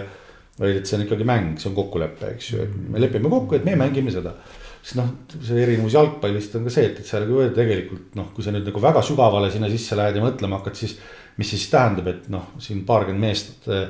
vaid 0.61 0.77
et 0.77 0.89
see 0.89 0.97
on 0.99 1.05
ikkagi 1.05 1.25
mäng, 1.27 1.55
see 1.59 1.71
on 1.71 1.77
kokkulepe, 1.77 2.35
eks 2.35 2.51
ju, 2.51 2.65
et 2.65 2.75
me 2.93 3.01
lepime 3.01 3.31
kokku, 3.31 3.57
et 3.57 3.65
me 3.65 3.73
mängime 3.79 4.13
seda. 4.13 4.35
sest 4.81 4.97
noh, 4.97 5.09
see 5.45 5.61
erinevus 5.61 5.93
jalgpallist 5.93 6.55
on 6.57 6.63
ka 6.65 6.73
see, 6.73 6.87
et, 6.89 7.01
et 7.01 7.07
seal 7.07 7.25
nagu 7.27 7.41
tegelikult 7.55 8.15
noh, 8.17 8.31
kui 8.35 8.45
sa 8.45 8.53
nüüd 8.53 8.65
nagu 8.65 8.81
väga 8.81 9.03
sügavale 9.05 9.51
sinna 9.53 9.69
sisse 9.69 9.97
lähed 9.97 10.17
ja 10.17 10.23
mõtlema 10.25 10.61
hakkad, 10.61 10.77
siis. 10.77 10.95
mis 11.37 11.49
siis 11.53 11.67
tähendab, 11.71 12.07
et 12.11 12.25
noh, 12.33 12.49
siin 12.61 12.81
paarkümmend 12.85 13.23
meest 13.23 13.69
äh, 13.71 13.87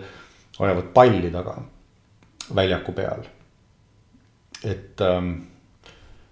ajavad 0.60 0.92
palli 0.94 1.32
taga 1.34 1.56
väljaku 2.56 2.94
peal. 2.96 3.24
et 4.64 5.02
ähm, 5.02 5.32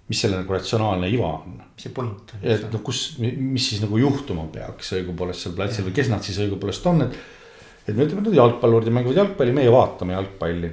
mis 0.10 0.22
selle 0.22 0.38
nagu 0.38 0.54
ratsionaalne 0.54 1.10
iva 1.10 1.32
on. 1.40 1.58
mis 1.58 1.88
see 1.88 1.94
point 1.96 2.34
on? 2.36 2.44
et 2.44 2.68
noh, 2.72 2.84
kus, 2.86 3.18
mis 3.20 3.70
siis 3.72 3.82
nagu 3.84 3.98
juhtuma 3.98 4.48
peaks 4.54 4.94
õigupoolest 5.00 5.48
seal 5.48 5.58
platsil 5.58 5.88
või 5.88 5.96
kes 5.98 6.12
nad 6.12 6.26
siis 6.26 6.40
õigupoolest 6.46 6.90
on, 6.92 7.08
et 7.08 7.18
et 7.90 7.98
me 7.98 8.06
ütleme, 8.06 8.24
et 8.28 8.38
jalgpallurid 8.38 8.94
mängivad 8.94 9.20
jalgpalli, 9.24 9.56
meie 9.56 9.74
vaatame 9.74 10.16
jalgpalli. 10.16 10.70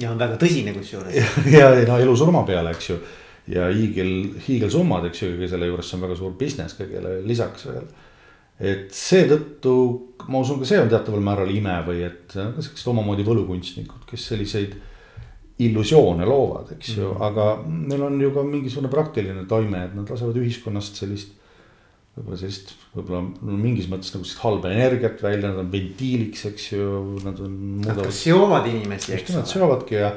ja 0.00 0.12
on 0.12 0.22
väga 0.22 0.38
tõsine 0.40 0.74
kusjuures. 0.76 1.14
ja, 1.14 1.26
ja 1.58 1.68
no 1.88 1.98
elu-surma 2.02 2.44
peale, 2.46 2.72
eks 2.74 2.90
ju. 2.90 2.98
ja 3.54 3.68
hiigel, 3.72 4.14
hiigelsummad, 4.46 5.10
eks 5.10 5.22
ju, 5.26 5.34
selle 5.50 5.68
juures, 5.70 5.92
on 5.96 6.06
väga 6.06 6.16
suur 6.18 6.34
business 6.40 6.78
kõigele 6.78 7.18
lisaks 7.26 7.68
veel. 7.68 7.86
et 8.72 8.88
seetõttu 8.94 9.76
ma 10.28 10.40
usun, 10.40 10.62
ka 10.62 10.68
see 10.68 10.80
on 10.80 10.90
teataval 10.90 11.22
määral 11.24 11.50
ime 11.50 11.78
või 11.86 12.04
et 12.06 12.34
siuksed 12.34 12.90
omamoodi 12.94 13.26
võlukunstnikud, 13.26 14.04
kes 14.10 14.28
selliseid 14.32 14.76
illusioone 15.64 16.26
loovad, 16.26 16.72
eks 16.74 16.96
ju 16.96 17.08
mm, 17.08 17.16
-hmm. 17.16 17.24
aga 17.26 17.64
neil 17.88 18.02
on 18.02 18.20
ju 18.20 18.30
ka 18.34 18.42
mingisugune 18.42 18.90
praktiline 18.90 19.44
toime, 19.46 19.84
et 19.84 19.94
nad 19.94 20.10
lasevad 20.10 20.36
ühiskonnast 20.36 20.98
sellist 20.98 21.34
võib-olla 22.14 22.38
sellist, 22.38 22.74
võib-olla 22.94 23.22
no 23.26 23.56
mingis 23.58 23.88
mõttes 23.90 24.12
nagu 24.14 24.26
sellist 24.26 24.42
halba 24.44 24.70
energiat 24.70 25.22
välja, 25.24 25.48
nad 25.48 25.64
on 25.64 25.72
ventiiliks, 25.72 26.44
eks 26.50 26.68
ju, 26.74 26.84
nad 27.24 27.40
on. 27.42 27.56
Nad 27.82 27.98
ka 28.04 28.12
seovad 28.14 28.68
inimesi, 28.70 29.16
eks 29.16 29.32
ole. 29.32 29.40
Nad 29.40 29.50
seovadki 29.50 29.98
ja, 29.98 30.12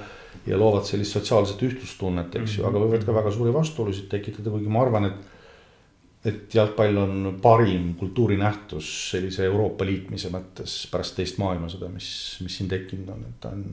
ja 0.45 0.59
loovad 0.61 0.85
sellist 0.89 1.17
sotsiaalset 1.17 1.63
ühtlustunnet, 1.65 2.29
eks 2.29 2.37
mm 2.37 2.45
-hmm. 2.51 2.59
ju, 2.59 2.67
aga 2.69 2.83
võivad 2.83 3.07
ka 3.07 3.17
väga 3.17 3.33
suuri 3.33 3.55
vastuolusid 3.55 4.09
tekitada, 4.13 4.53
kuigi 4.53 4.69
ma 4.69 4.85
arvan, 4.85 5.11
et. 5.11 5.33
et 6.27 6.55
jalgpall 6.55 6.97
on 6.97 7.37
parim 7.41 7.93
kultuurinähtus 7.95 8.87
sellise 9.11 9.45
Euroopa 9.45 9.85
liitmise 9.85 10.29
mõttes 10.33 10.73
pärast 10.91 11.15
teist 11.15 11.37
maailmasõda, 11.37 11.87
mis, 11.93 12.09
mis 12.43 12.57
siin 12.57 12.67
tekkinud 12.69 13.09
on, 13.13 13.21
et 13.29 13.39
ta 13.39 13.49
on. 13.49 13.63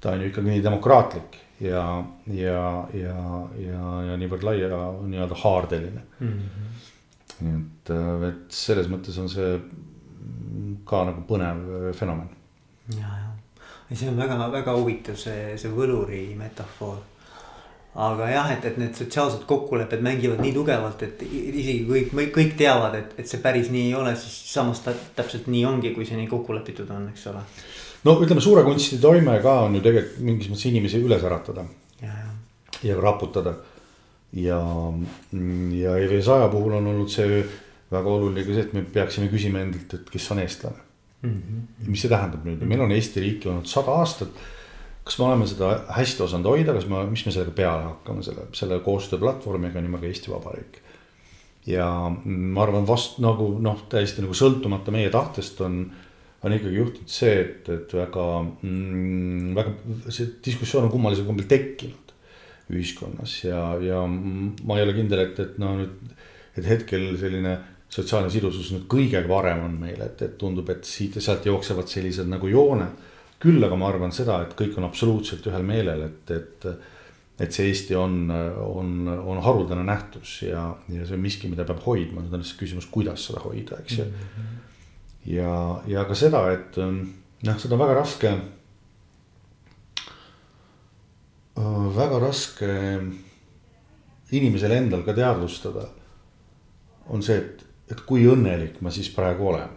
ta 0.00 0.12
on 0.12 0.20
ju 0.20 0.28
ikkagi 0.28 0.50
nii 0.50 0.62
demokraatlik 0.62 1.38
ja, 1.60 2.04
ja, 2.26 2.88
ja, 2.94 3.16
ja, 3.58 4.02
ja 4.10 4.16
niivõrd 4.20 4.44
laia 4.44 4.68
nii-öelda 5.08 5.34
haardeline 5.42 6.02
mm. 6.20 6.28
-hmm 6.28 6.92
nii 7.42 7.56
et, 7.58 7.90
äh, 7.94 8.28
et 8.30 8.54
selles 8.54 8.90
mõttes 8.92 9.18
on 9.20 9.30
see 9.30 9.56
ka 10.88 11.04
nagu 11.08 11.24
põnev 11.28 11.64
äh, 11.64 11.88
fenomen. 11.96 12.28
ja, 12.92 13.08
ja, 13.08 13.32
ja 13.90 13.96
see 13.96 14.10
on 14.10 14.20
väga-väga 14.20 14.76
huvitav, 14.76 15.18
see, 15.20 15.56
see 15.60 15.72
võluri 15.72 16.26
metafoor. 16.38 17.00
aga 17.94 18.28
jah, 18.30 18.50
et, 18.50 18.64
et 18.66 18.78
need 18.82 18.96
sotsiaalsed 18.98 19.44
kokkulepped 19.46 20.02
mängivad 20.02 20.42
nii 20.42 20.54
tugevalt, 20.56 21.02
et 21.06 21.22
isegi 21.30 21.84
kõik, 21.86 22.14
kõik 22.34 22.56
teavad, 22.58 22.96
et, 22.98 23.12
et 23.22 23.30
see 23.30 23.42
päris 23.42 23.70
nii 23.70 23.88
ei 23.90 23.94
ole, 23.98 24.16
siis 24.18 24.40
samas 24.50 24.82
ta 24.82 24.94
täpselt 25.16 25.46
nii 25.50 25.62
ongi, 25.68 25.94
kui 25.94 26.06
see 26.08 26.18
nii 26.18 26.30
kokku 26.30 26.56
lepitud 26.56 26.90
on, 26.90 27.06
eks 27.12 27.28
ole. 27.30 27.44
no 28.06 28.18
ütleme, 28.18 28.42
suure 28.42 28.66
kunsti 28.66 28.98
toime 29.02 29.38
ka 29.44 29.60
on 29.68 29.78
ju 29.78 29.84
tegelikult 29.84 30.26
mingis 30.26 30.50
mõttes 30.50 30.66
inimesi 30.72 31.02
üles 31.02 31.22
äratada. 31.22 31.66
ja, 32.02 32.10
ja. 32.10 32.34
ja 32.90 32.98
raputada. 33.00 33.54
Ja, 34.34 34.60
ja 35.78 35.98
EV 36.02 36.18
saja 36.24 36.48
puhul 36.52 36.78
on 36.80 36.90
olnud 36.94 37.12
see 37.12 37.44
väga 37.94 38.10
oluline 38.10 38.46
ka 38.46 38.56
see, 38.56 38.66
et 38.66 38.74
me 38.74 38.82
peaksime 38.96 39.30
küsima 39.32 39.62
endalt, 39.62 39.94
et 39.94 40.10
kes 40.10 40.30
on 40.34 40.42
eestlane 40.42 40.82
mm. 41.22 41.30
-hmm. 41.30 41.88
mis 41.90 42.02
see 42.02 42.10
tähendab 42.10 42.44
nüüd, 42.46 42.64
meil 42.66 42.82
on 42.84 42.92
Eesti 42.92 43.22
riiki 43.22 43.48
olnud 43.48 43.70
sada 43.70 43.94
aastat 44.02 44.44
kas 45.04 45.18
me 45.18 45.26
oleme 45.28 45.46
seda 45.48 45.70
hästi 45.98 46.24
osanud 46.24 46.48
hoida, 46.48 46.72
kas 46.76 46.86
me, 46.88 47.02
mis 47.10 47.24
me 47.26 47.32
sellega 47.34 47.52
peale 47.56 47.90
hakkame, 47.90 48.24
selle, 48.24 48.46
selle 48.56 48.80
koostööplatvormiga 48.84 49.82
nimega 49.84 50.08
Eesti 50.08 50.32
Vabariik. 50.32 50.80
ja 51.66 51.86
ma 52.24 52.62
arvan, 52.64 52.86
vast 52.88 53.20
nagu 53.24 53.54
noh, 53.64 53.84
täiesti 53.88 54.24
nagu 54.24 54.36
sõltumata 54.36 54.92
meie 54.92 55.10
tahtest 55.12 55.60
on, 55.64 55.78
on 56.44 56.56
ikkagi 56.56 56.80
juhtunud 56.80 57.12
see, 57.12 57.36
et, 57.40 57.68
et 57.72 57.94
väga 57.96 58.24
mm,, 58.44 59.52
väga 59.56 60.10
see 60.12 60.32
diskussioon 60.44 60.88
on 60.88 60.92
kummalisel 60.92 61.28
kombel 61.28 61.48
tekkinud 61.48 62.03
ühiskonnas 62.72 63.36
ja, 63.44 63.60
ja 63.82 64.02
ma 64.08 64.78
ei 64.78 64.86
ole 64.86 64.94
kindel, 64.96 65.26
et, 65.26 65.40
et 65.40 65.58
no 65.60 65.74
nüüd, 65.80 66.14
et 66.56 66.68
hetkel 66.68 67.10
selline 67.20 67.58
sotsiaalne 67.92 68.30
sidusus 68.32 68.72
nüüd 68.74 68.86
kõige 68.90 69.20
parem 69.28 69.66
on 69.66 69.74
meil, 69.82 70.00
et, 70.02 70.22
et 70.24 70.38
tundub, 70.40 70.70
et 70.72 70.86
siit 70.88 71.18
ja 71.18 71.24
sealt 71.24 71.46
jooksevad 71.46 71.90
sellised 71.90 72.30
nagu 72.30 72.48
jooned 72.50 73.12
küll 73.44 73.64
aga 73.64 73.76
ma 73.78 73.90
arvan 73.90 74.14
seda, 74.14 74.40
et 74.44 74.56
kõik 74.56 74.78
on 74.80 74.88
absoluutselt 74.88 75.44
ühel 75.50 75.64
meelel, 75.66 76.08
et, 76.08 76.34
et. 76.34 76.68
et 77.44 77.50
see 77.50 77.66
Eesti 77.66 77.96
on, 77.98 78.28
on, 78.30 78.90
on 79.10 79.40
haruldane 79.42 79.82
nähtus 79.82 80.36
ja, 80.46 80.68
ja 80.86 81.06
see 81.06 81.16
on 81.16 81.22
miski, 81.24 81.48
mida 81.50 81.66
peab 81.66 81.80
hoidma, 81.82 82.22
nüüd 82.22 82.36
on 82.36 82.44
lihtsalt 82.44 82.60
küsimus, 82.60 82.86
kuidas 82.94 83.24
seda 83.26 83.42
hoida, 83.42 83.80
eks 83.82 83.98
ju. 83.98 84.04
ja, 85.34 85.54
ja 85.90 86.04
ka 86.06 86.14
seda, 86.18 86.44
et 86.54 86.78
noh, 86.78 87.58
seda 87.58 87.74
on 87.74 87.82
väga 87.82 87.96
raske. 87.98 88.36
Väga 91.54 92.18
raske 92.22 92.70
inimesel 94.34 94.72
endal 94.74 95.04
ka 95.06 95.14
teadvustada. 95.14 95.88
on 97.08 97.22
see, 97.22 97.36
et, 97.36 97.64
et 97.92 98.00
kui 98.08 98.24
õnnelik 98.26 98.80
ma 98.80 98.90
siis 98.90 99.10
praegu 99.12 99.50
olen. 99.52 99.74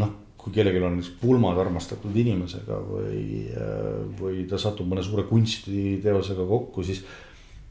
noh 0.00 0.14
kui 0.46 0.54
kellelgi 0.54 0.78
on 0.78 0.92
näiteks 0.94 1.14
pulmad 1.18 1.58
armastatud 1.58 2.14
inimesega 2.14 2.76
või, 2.86 3.22
või 4.20 4.44
ta 4.46 4.60
satub 4.62 4.86
mõne 4.86 5.02
suure 5.02 5.24
kunstiteosega 5.26 6.46
kokku, 6.46 6.84
siis. 6.86 7.00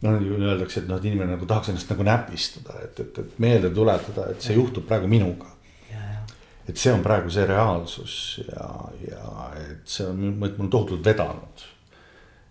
noh, 0.03 0.17
öeldakse, 0.19 0.81
et 0.81 0.89
noh, 0.89 0.99
et 0.99 1.07
inimene 1.07 1.37
nagu 1.37 1.47
tahaks 1.47 1.71
ennast 1.71 1.93
nagu 1.93 2.03
näpistada, 2.03 2.75
et, 2.83 2.99
et, 2.99 3.21
et 3.23 3.39
meelde 3.39 3.71
tuletada, 3.71 4.27
et 4.33 4.43
see 4.43 4.57
juhtub 4.57 4.83
praegu 4.89 5.07
minuga. 5.07 5.54
Et 6.65 6.77
see 6.81 6.93
on 6.93 7.03
praegu 7.05 7.29
see 7.29 7.45
reaalsus 7.45 8.17
ja, 8.47 8.67
ja 9.05 9.49
et 9.61 9.87
see 9.89 10.07
on, 10.09 10.43
et 10.47 10.57
mul 10.57 10.69
tohutult 10.73 11.05
vedanud. 11.05 11.65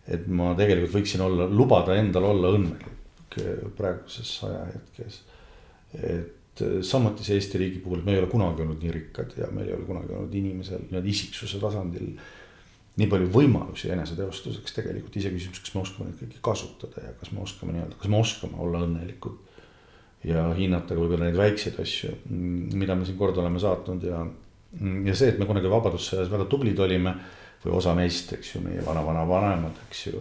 et 0.07 0.27
ma 0.29 0.53
tegelikult 0.59 0.99
võiksin 0.99 1.23
olla, 1.25 1.49
lubada 1.49 1.97
endal 1.97 2.29
olla 2.29 2.53
õnnelik 2.55 2.93
praeguses 3.77 4.31
ajahetkes, 4.47 5.21
et 5.95 6.63
äh, 6.63 6.79
samuti 6.87 7.27
see 7.27 7.39
Eesti 7.41 7.61
riigi 7.61 7.83
puhul, 7.83 8.05
me 8.07 8.15
ei 8.15 8.23
ole 8.23 8.31
kunagi 8.31 8.63
olnud 8.65 8.83
nii 8.83 8.95
rikkad 8.95 9.35
ja 9.41 9.51
meil 9.55 9.71
ei 9.71 9.77
ole 9.77 9.87
kunagi 9.89 10.15
olnud 10.15 10.35
inimesel 10.35 10.85
nii-öelda 10.87 11.11
isiksuse 11.11 11.61
tasandil. 11.63 12.15
nii 12.95 13.09
palju 13.11 13.27
võimalusi 13.35 13.89
eneseteostuseks 13.91 14.77
tegelikult 14.77 15.17
iseküsimus, 15.19 15.59
kas 15.65 15.73
me 15.75 15.81
oskame 15.83 16.05
neid 16.07 16.21
kõiki 16.21 16.39
kasutada 16.47 17.03
ja 17.03 17.15
kas 17.19 17.33
me 17.35 17.41
oskame 17.43 17.75
nii-öelda, 17.75 17.97
kas 17.99 18.13
me 18.13 18.21
oskame 18.21 18.61
olla 18.63 18.85
õnnelikud. 18.87 19.41
Ja 20.25 20.47
hinnata 20.57 20.95
ka 20.95 21.01
võib-olla 21.01 21.29
neid 21.29 21.39
väikseid 21.39 21.81
asju, 21.83 22.15
mida 22.31 22.97
me 22.97 23.07
siin 23.09 23.19
kord 23.21 23.39
oleme 23.43 23.61
saatnud 23.61 24.07
ja, 24.09 24.23
ja 25.09 25.17
see, 25.17 25.33
et 25.33 25.41
me 25.41 25.49
kunagi 25.49 25.71
vabadussõjas 25.73 26.33
väga 26.33 26.49
tublid 26.51 26.81
olime. 26.81 27.17
või 27.65 27.79
osa 27.79 27.95
meist, 27.97 28.33
eks 28.37 28.55
ju, 28.55 28.61
meie 28.61 28.83
vana-vana-vanemad, 28.85 29.79
eks 29.89 30.07
ju 30.07 30.19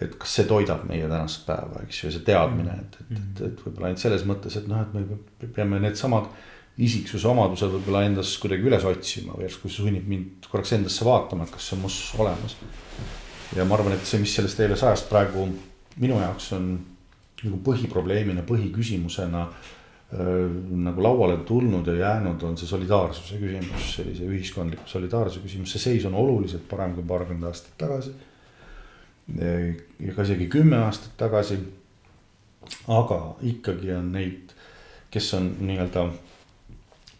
et 0.00 0.14
kas 0.18 0.32
see 0.38 0.46
toidab 0.48 0.86
meie 0.88 1.08
tänast 1.08 1.44
päeva, 1.46 1.82
eks 1.84 2.00
ju, 2.02 2.12
see 2.14 2.24
teadmine, 2.26 2.72
et, 2.82 2.96
et, 3.04 3.10
et, 3.18 3.42
et 3.50 3.60
võib-olla 3.64 3.90
ainult 3.90 4.02
selles 4.02 4.24
mõttes, 4.28 4.56
et 4.56 4.66
noh, 4.70 4.80
et 4.80 4.94
me 4.96 5.50
peame 5.54 5.80
needsamad 5.84 6.30
isiksuse 6.80 7.28
omadused 7.28 7.72
võib-olla 7.74 8.04
endas 8.08 8.32
kuidagi 8.40 8.64
üles 8.68 8.86
otsima 8.88 9.34
või 9.36 9.46
järsku 9.46 9.70
sunnib 9.72 10.06
mind 10.08 10.48
korraks 10.48 10.72
endasse 10.76 11.04
vaatama, 11.04 11.44
et 11.44 11.52
kas 11.52 11.68
see 11.68 11.76
on 11.76 11.82
mus 11.84 11.98
olemas. 12.18 12.56
ja 13.56 13.66
ma 13.68 13.76
arvan, 13.76 13.96
et 13.96 14.06
see, 14.08 14.22
mis 14.22 14.32
sellest 14.36 14.62
eile 14.64 14.78
sajast 14.80 15.10
praegu 15.10 15.44
minu 16.00 16.20
jaoks 16.22 16.52
on 16.56 16.72
nagu 17.46 17.60
põhiprobleemina, 17.64 18.42
põhiküsimusena 18.48 19.44
äh, 19.46 19.68
nagu 20.86 21.04
lauale 21.04 21.38
tulnud 21.48 21.86
ja 21.92 21.94
jäänud, 22.00 22.42
on 22.42 22.58
see 22.60 22.68
solidaarsuse 22.68 23.38
küsimus, 23.40 23.92
sellise 23.96 24.26
ühiskondliku 24.28 24.88
solidaarsuse 24.90 25.44
küsimus, 25.44 25.72
see 25.74 25.84
seis 25.84 26.08
on 26.08 26.18
oluliselt 26.18 26.66
parem 26.68 26.96
kui 26.96 27.06
paarkümmend 27.06 27.48
aastat 27.50 27.78
tagasi 27.80 28.16
ja 29.38 30.14
ka 30.16 30.24
isegi 30.26 30.48
kümme 30.50 30.80
aastat 30.84 31.16
tagasi. 31.18 31.58
aga 32.88 33.36
ikkagi 33.42 33.92
on 33.96 34.12
neid, 34.12 34.52
kes 35.10 35.32
on 35.34 35.46
nii-öelda 35.64 36.04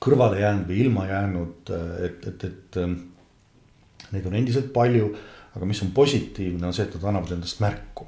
kõrvale 0.01 0.41
jäänud 0.41 0.69
või 0.69 0.81
ilma 0.85 1.07
jäänud, 1.09 1.73
et, 2.07 2.27
et, 2.29 2.45
et 2.45 4.13
neid 4.13 4.27
on 4.27 4.35
endiselt 4.35 4.73
palju. 4.73 5.15
aga 5.57 5.67
mis 5.67 5.83
on 5.83 5.91
positiivne, 5.91 6.67
on 6.67 6.75
see, 6.75 6.85
et 6.87 6.95
nad 6.95 7.05
annavad 7.11 7.33
endast 7.35 7.61
märku 7.61 8.07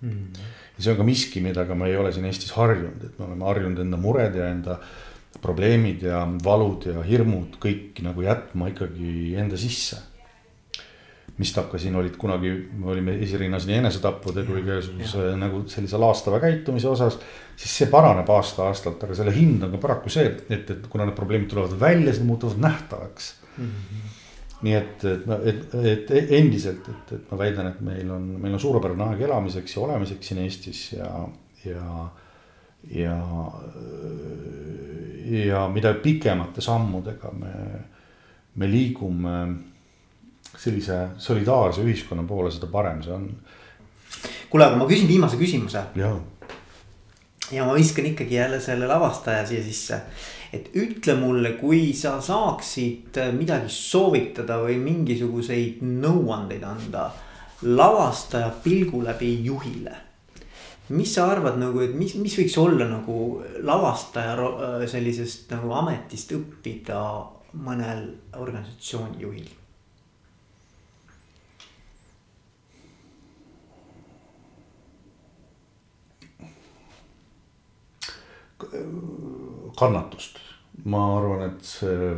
mm.. 0.00 0.48
ja 0.76 0.84
see 0.84 0.92
on 0.92 1.00
ka 1.00 1.06
miski, 1.08 1.44
millega 1.44 1.74
me 1.78 1.90
ei 1.90 1.96
ole 1.96 2.12
siin 2.12 2.28
Eestis 2.28 2.54
harjunud, 2.56 3.04
et 3.04 3.18
me 3.18 3.28
oleme 3.28 3.48
harjunud 3.50 3.84
enda 3.84 4.00
mured 4.00 4.36
ja 4.38 4.50
enda 4.52 4.78
probleemid 5.42 6.02
ja 6.02 6.22
valud 6.44 6.88
ja 6.88 7.02
hirmud 7.06 7.58
kõik 7.62 8.00
nagu 8.02 8.24
jätma 8.24 8.70
ikkagi 8.72 9.34
enda 9.38 9.58
sisse 9.60 10.00
mistap 11.38 11.74
siin 11.78 11.94
olid 11.96 12.16
kunagi, 12.18 12.50
me 12.80 12.90
olime 12.92 13.14
esirinnas 13.22 13.66
nii 13.68 13.78
enesetappude 13.78 14.42
kui 14.46 14.62
ka 14.64 14.78
igasuguse 14.78 15.30
nagu 15.38 15.62
sellise 15.70 16.00
laastava 16.00 16.40
käitumise 16.42 16.88
osas. 16.90 17.18
siis 17.58 17.74
see 17.80 17.90
paraneb 17.90 18.28
aasta-aastalt, 18.30 19.02
aga 19.06 19.14
selle 19.18 19.34
hind 19.34 19.62
on 19.66 19.74
ka 19.76 19.82
paraku 19.82 20.10
see, 20.10 20.26
et, 20.50 20.70
et 20.74 20.86
kuna 20.90 21.06
need 21.06 21.16
probleemid 21.18 21.50
tulevad 21.50 21.78
välja, 21.78 22.14
siis 22.14 22.26
muutuvad 22.26 22.58
nähtavaks 22.62 23.34
mm. 23.56 23.64
-hmm. 23.64 24.17
Nii 24.62 24.74
et, 24.74 25.04
et, 25.06 25.26
et, 25.52 26.10
et 26.10 26.32
endiselt, 26.38 26.88
et, 26.90 27.12
et 27.14 27.28
ma 27.30 27.38
väidan, 27.38 27.68
et 27.70 27.82
meil 27.84 28.10
on, 28.10 28.24
meil 28.42 28.56
on 28.56 28.62
suurepärane 28.62 29.12
aeg 29.12 29.22
elamiseks 29.28 29.76
ja 29.76 29.84
olemiseks 29.84 30.30
siin 30.30 30.40
Eestis 30.42 30.80
ja, 30.96 31.12
ja, 31.64 32.08
ja. 32.94 33.18
ja 35.38 35.62
mida 35.70 35.94
pikemate 36.02 36.64
sammudega 36.64 37.30
me, 37.38 37.54
me 38.58 38.70
liigume 38.70 39.36
sellise 40.58 40.98
solidaarse 41.22 41.84
ühiskonna 41.86 42.24
poole, 42.26 42.50
seda 42.50 42.66
parem 42.72 43.02
see 43.04 43.14
on. 43.14 43.30
kuule, 44.50 44.66
aga 44.66 44.80
ma 44.80 44.88
küsin 44.90 45.08
viimase 45.10 45.38
küsimuse. 45.38 45.84
ja 47.52 47.64
ma 47.64 47.74
viskan 47.78 48.10
ikkagi 48.10 48.34
jälle 48.34 48.60
selle 48.60 48.90
lavastaja 48.90 49.46
siia 49.46 49.62
sisse. 49.62 50.00
Et 50.52 50.70
ütle 50.80 51.14
mulle, 51.18 51.54
kui 51.60 51.92
sa 51.96 52.18
saaksid 52.24 53.18
midagi 53.36 53.70
soovitada 53.72 54.58
või 54.62 54.78
mingisuguseid 54.80 55.82
nõuandeid 55.84 56.64
anda 56.64 57.08
lavastaja 57.62 58.50
pilgu 58.64 59.02
läbi 59.04 59.32
juhile. 59.44 59.96
mis 60.88 61.10
sa 61.14 61.26
arvad 61.28 61.58
nagu, 61.60 61.82
et 61.84 61.92
mis, 61.92 62.14
mis 62.16 62.32
võiks 62.38 62.54
olla 62.56 62.86
nagu 62.88 63.42
lavastaja 63.60 64.86
sellisest 64.88 65.50
nagu 65.52 65.74
ametist 65.76 66.32
õppida 66.32 67.02
mõnel 67.52 68.06
organisatsiooni 68.40 69.20
juhil? 69.20 69.50
Kannatust. 79.78 80.42
ma 80.84 81.00
arvan, 81.18 81.48
et 81.48 81.64
see 81.66 82.10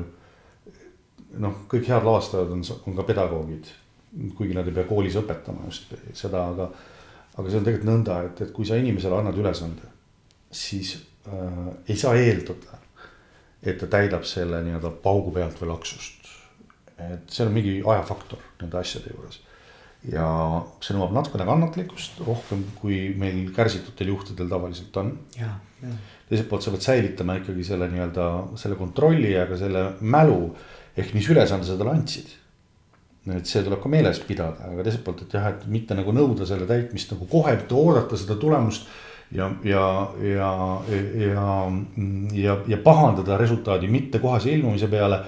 noh, 1.41 1.63
kõik 1.71 1.87
head 1.89 2.05
lavastajad 2.05 2.51
on, 2.53 2.65
on 2.87 2.97
ka 2.99 3.07
pedagoogid. 3.09 3.71
kuigi 4.37 4.57
nad 4.57 4.67
ei 4.67 4.75
pea 4.75 4.89
koolis 4.89 5.17
õpetama 5.21 5.69
just 5.69 5.93
seda, 6.19 6.43
aga, 6.51 6.67
aga 7.39 7.45
see 7.47 7.61
on 7.61 7.67
tegelikult 7.67 7.89
nõnda, 7.89 8.17
et, 8.27 8.41
et 8.43 8.53
kui 8.53 8.67
sa 8.67 8.79
inimesele 8.81 9.21
annad 9.21 9.39
ülesande, 9.39 9.87
siis 10.51 10.97
äh, 11.31 11.69
ei 11.87 11.97
saa 11.97 12.17
eeldada, 12.19 12.81
et 13.63 13.79
ta 13.79 13.87
täidab 13.93 14.27
selle 14.27 14.65
nii-öelda 14.67 14.91
paugu 15.05 15.31
pealt 15.37 15.63
või 15.63 15.71
laksust. 15.71 16.19
et 17.01 17.31
seal 17.33 17.49
on 17.49 17.55
mingi 17.55 17.79
ajafaktor 17.87 18.43
nende 18.61 18.77
asjade 18.83 19.15
juures 19.15 19.41
ja 20.09 20.27
see 20.81 20.97
nõuab 20.97 21.13
natukene 21.13 21.45
kannatlikkust 21.49 22.23
rohkem, 22.25 22.63
kui 22.81 23.11
meil 23.21 23.51
kärsitutel 23.57 24.15
juhtidel 24.15 24.49
tavaliselt 24.49 24.97
on. 24.97 25.13
teiselt 26.29 26.49
poolt 26.49 26.65
sa 26.65 26.73
pead 26.73 26.87
säilitama 26.87 27.37
ikkagi 27.41 27.65
selle 27.67 27.89
nii-öelda 27.91 28.27
selle 28.61 28.79
kontrolli 28.81 29.35
ja 29.35 29.47
ka 29.51 29.59
selle 29.61 29.91
mälu 30.01 30.55
ehk 30.97 31.13
mis 31.17 31.29
ülesande 31.29 31.69
sa 31.69 31.77
talle 31.77 31.99
andsid. 31.99 32.33
et 33.31 33.47
see 33.47 33.63
tuleb 33.63 33.83
ka 33.83 33.93
meeles 33.93 34.19
pidada, 34.25 34.71
aga 34.73 34.83
teiselt 34.87 35.05
poolt, 35.05 35.23
et 35.27 35.37
jah, 35.37 35.51
et 35.53 35.67
mitte 35.69 35.95
nagu 35.95 36.13
nõuda 36.17 36.49
selle 36.49 36.65
täitmist 36.67 37.13
nagu 37.13 37.29
kohe, 37.29 37.53
mitte 37.61 37.77
oodata 37.77 38.17
seda 38.17 38.39
tulemust. 38.41 38.89
ja, 39.37 39.51
ja, 39.65 39.85
ja, 40.25 40.51
ja, 41.27 41.45
ja, 42.35 42.57
ja 42.67 42.81
pahandada 42.83 43.37
resultaadi 43.37 43.87
mitte 43.89 44.19
kohase 44.19 44.51
ilmumise 44.57 44.89
peale 44.89 45.21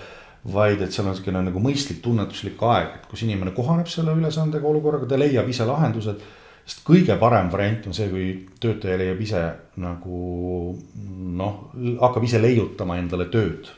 vaid 0.44 0.80
et 0.82 0.90
seal 0.90 1.06
on 1.06 1.12
niisugune 1.14 1.42
nagu 1.46 1.60
mõistlik 1.62 2.00
tunnetuslik 2.02 2.62
aeg, 2.66 2.96
et 2.96 3.10
kus 3.10 3.22
inimene 3.22 3.52
kohaneb 3.54 3.90
selle 3.90 4.14
ülesandega, 4.18 4.66
olukorraga, 4.66 5.06
ta 5.06 5.18
leiab 5.20 5.48
ise 5.48 5.66
lahendused. 5.68 6.24
sest 6.64 6.82
kõige 6.86 7.16
parem 7.18 7.48
variant 7.50 7.86
on 7.86 7.94
see, 7.94 8.08
kui 8.10 8.26
töötaja 8.62 8.96
leiab 8.98 9.20
ise 9.20 9.42
nagu 9.82 10.18
noh, 11.38 11.70
hakkab 12.00 12.26
ise 12.26 12.42
leiutama 12.42 12.98
endale 12.98 13.28
tööd. 13.30 13.70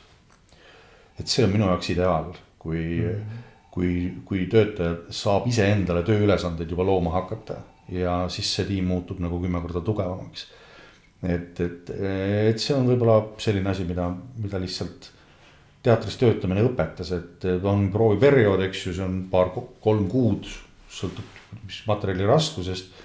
et 1.18 1.28
see 1.28 1.44
on 1.44 1.52
minu 1.52 1.68
jaoks 1.68 1.90
ideaal, 1.90 2.32
kui 2.58 2.80
mm, 2.80 3.08
-hmm. 3.08 3.44
kui, 3.70 4.12
kui 4.24 4.46
töötaja 4.46 4.96
saab 5.10 5.46
iseendale 5.46 6.02
tööülesandeid 6.02 6.70
juba 6.70 6.84
looma 6.84 7.10
hakata 7.10 7.56
ja 7.88 8.28
siis 8.28 8.54
see 8.54 8.64
tiim 8.64 8.86
muutub 8.88 9.20
nagu 9.20 9.40
kümme 9.40 9.60
korda 9.60 9.80
tugevamaks. 9.80 10.46
et, 11.22 11.60
et, 11.60 11.90
et 12.48 12.58
see 12.58 12.74
on 12.74 12.88
võib-olla 12.88 13.36
selline 13.38 13.70
asi, 13.70 13.84
mida, 13.84 14.08
mida 14.36 14.58
lihtsalt 14.58 15.13
teatris 15.84 16.16
töötamine 16.20 16.64
õpetas, 16.64 17.12
et 17.12 17.44
on 17.68 17.88
prooviperiood, 17.92 18.62
eks 18.64 18.86
ju, 18.86 18.94
see 18.96 19.04
on 19.04 19.18
paar-kolm 19.32 20.06
kuud, 20.08 20.48
sõltub 20.88 21.34
mis 21.62 21.82
materjali 21.88 22.26
raskusest. 22.28 23.02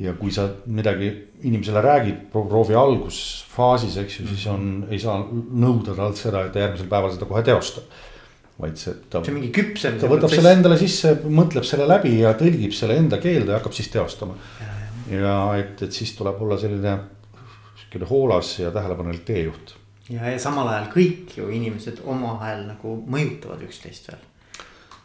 ja 0.00 0.14
kui 0.16 0.30
sa 0.32 0.46
midagi 0.70 1.08
inimesele 1.44 1.80
räägid 1.84 2.20
proovi 2.32 2.76
algusfaasis, 2.78 3.96
eks 4.00 4.20
ju, 4.20 4.28
siis 4.30 4.46
on, 4.48 4.86
ei 4.88 5.00
saa 5.02 5.18
nõuda 5.20 5.96
talt 5.98 6.16
seda, 6.16 6.46
et 6.46 6.54
ta 6.54 6.62
järgmisel 6.62 6.88
päeval 6.88 7.12
seda 7.12 7.28
kohe 7.28 7.42
teostab. 7.44 7.98
vaid 8.60 8.76
see, 8.76 8.94
ta. 9.10 9.22
see 9.24 9.32
on 9.32 9.40
mingi 9.40 9.52
küpsev. 9.56 9.98
ta 10.00 10.08
võtab 10.08 10.32
selle 10.32 10.54
endale 10.56 10.78
sisse, 10.80 11.14
mõtleb 11.24 11.66
selle 11.68 11.88
läbi 11.88 12.18
ja 12.20 12.32
tõlgib 12.38 12.76
selle 12.76 12.96
enda 13.00 13.18
keelde 13.20 13.52
ja 13.52 13.58
hakkab 13.60 13.76
siis 13.76 13.90
teostama. 13.92 14.38
ja 15.10 15.36
et, 15.58 15.82
et 15.82 15.92
siis 15.92 16.14
tuleb 16.16 16.40
olla 16.40 16.60
selline 16.60 16.96
siukene 17.82 18.08
hoolas 18.08 18.58
ja 18.60 18.72
tähelepanelik 18.72 19.26
teejuht 19.28 19.79
ja, 20.10 20.30
ja 20.34 20.40
samal 20.42 20.68
ajal 20.70 20.88
kõik 20.94 21.36
ju 21.38 21.50
inimesed 21.54 22.02
omavahel 22.08 22.66
nagu 22.68 22.96
mõjutavad 23.10 23.62
üksteist 23.66 24.10
veel. 24.10 24.22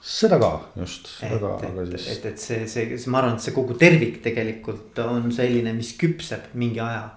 seda 0.05 0.39
ka 0.41 0.51
just, 0.81 1.09
ka, 1.19 1.55
aga 1.57 1.85
siis. 1.91 2.07
et, 2.15 2.29
et 2.31 2.41
see, 2.41 2.63
see, 2.69 2.87
see, 2.95 3.11
ma 3.11 3.21
arvan, 3.21 3.37
et 3.37 3.45
see 3.45 3.55
kogu 3.55 3.77
tervik 3.79 4.21
tegelikult 4.25 4.97
on 5.05 5.29
selline, 5.35 5.73
mis 5.77 5.93
küpseb 5.99 6.53
mingi 6.53 6.81
aja. 6.83 7.07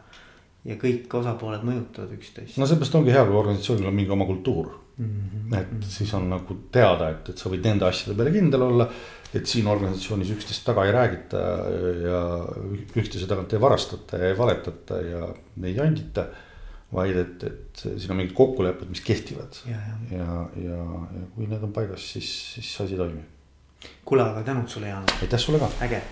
ja 0.69 0.77
kõik 0.81 1.13
osapooled 1.21 1.65
mõjutavad 1.65 2.17
üksteist. 2.19 2.59
no 2.61 2.69
seepärast 2.69 2.99
ongi 3.01 3.15
hea, 3.15 3.25
kui 3.29 3.39
organisatsioonil 3.41 3.91
on 3.91 3.97
mingi 4.01 4.17
oma 4.17 4.27
kultuur 4.29 4.73
mm. 4.99 5.07
-hmm. 5.07 5.61
et 5.61 5.93
siis 5.93 6.13
on 6.15 6.29
nagu 6.31 6.59
teada, 6.73 7.13
et, 7.15 7.29
et 7.33 7.39
sa 7.39 7.53
võid 7.53 7.65
nende 7.65 7.89
asjade 7.89 8.17
peale 8.17 8.35
kindel 8.35 8.67
olla. 8.69 8.91
et 9.29 9.47
siin 9.47 9.67
organisatsioonis 9.69 10.31
üksteist 10.33 10.65
taga 10.65 10.87
ei 10.89 10.93
räägita 10.93 11.41
ja 12.01 12.21
üksteise 12.97 13.27
tagant 13.29 13.53
ei 13.53 13.61
varastata 13.61 14.17
ja 14.17 14.31
ei 14.31 14.39
valetata 14.39 15.01
ja 15.05 15.27
ei 15.63 15.75
jandita 15.77 16.25
vaid 16.95 17.17
et, 17.21 17.43
et 17.45 17.83
siin 17.85 18.15
on 18.15 18.21
mingid 18.21 18.37
kokkulepped, 18.37 18.89
mis 18.89 19.03
kehtivad. 19.05 19.61
ja, 19.69 19.81
ja, 20.11 20.19
ja, 20.19 20.39
ja, 20.65 20.79
ja 21.19 21.27
kui 21.35 21.51
need 21.51 21.63
on 21.63 21.75
paigas, 21.77 22.13
siis, 22.15 22.31
siis 22.55 22.73
asi 22.87 22.97
toimib. 22.97 23.85
kuule, 24.05 24.25
aga 24.25 24.43
tänud 24.43 24.69
sulle, 24.69 24.89
Jaan. 24.89 25.05
aitäh 25.21 25.41
sulle 25.41 25.61
ka. 25.63 25.71
äge 25.85 26.03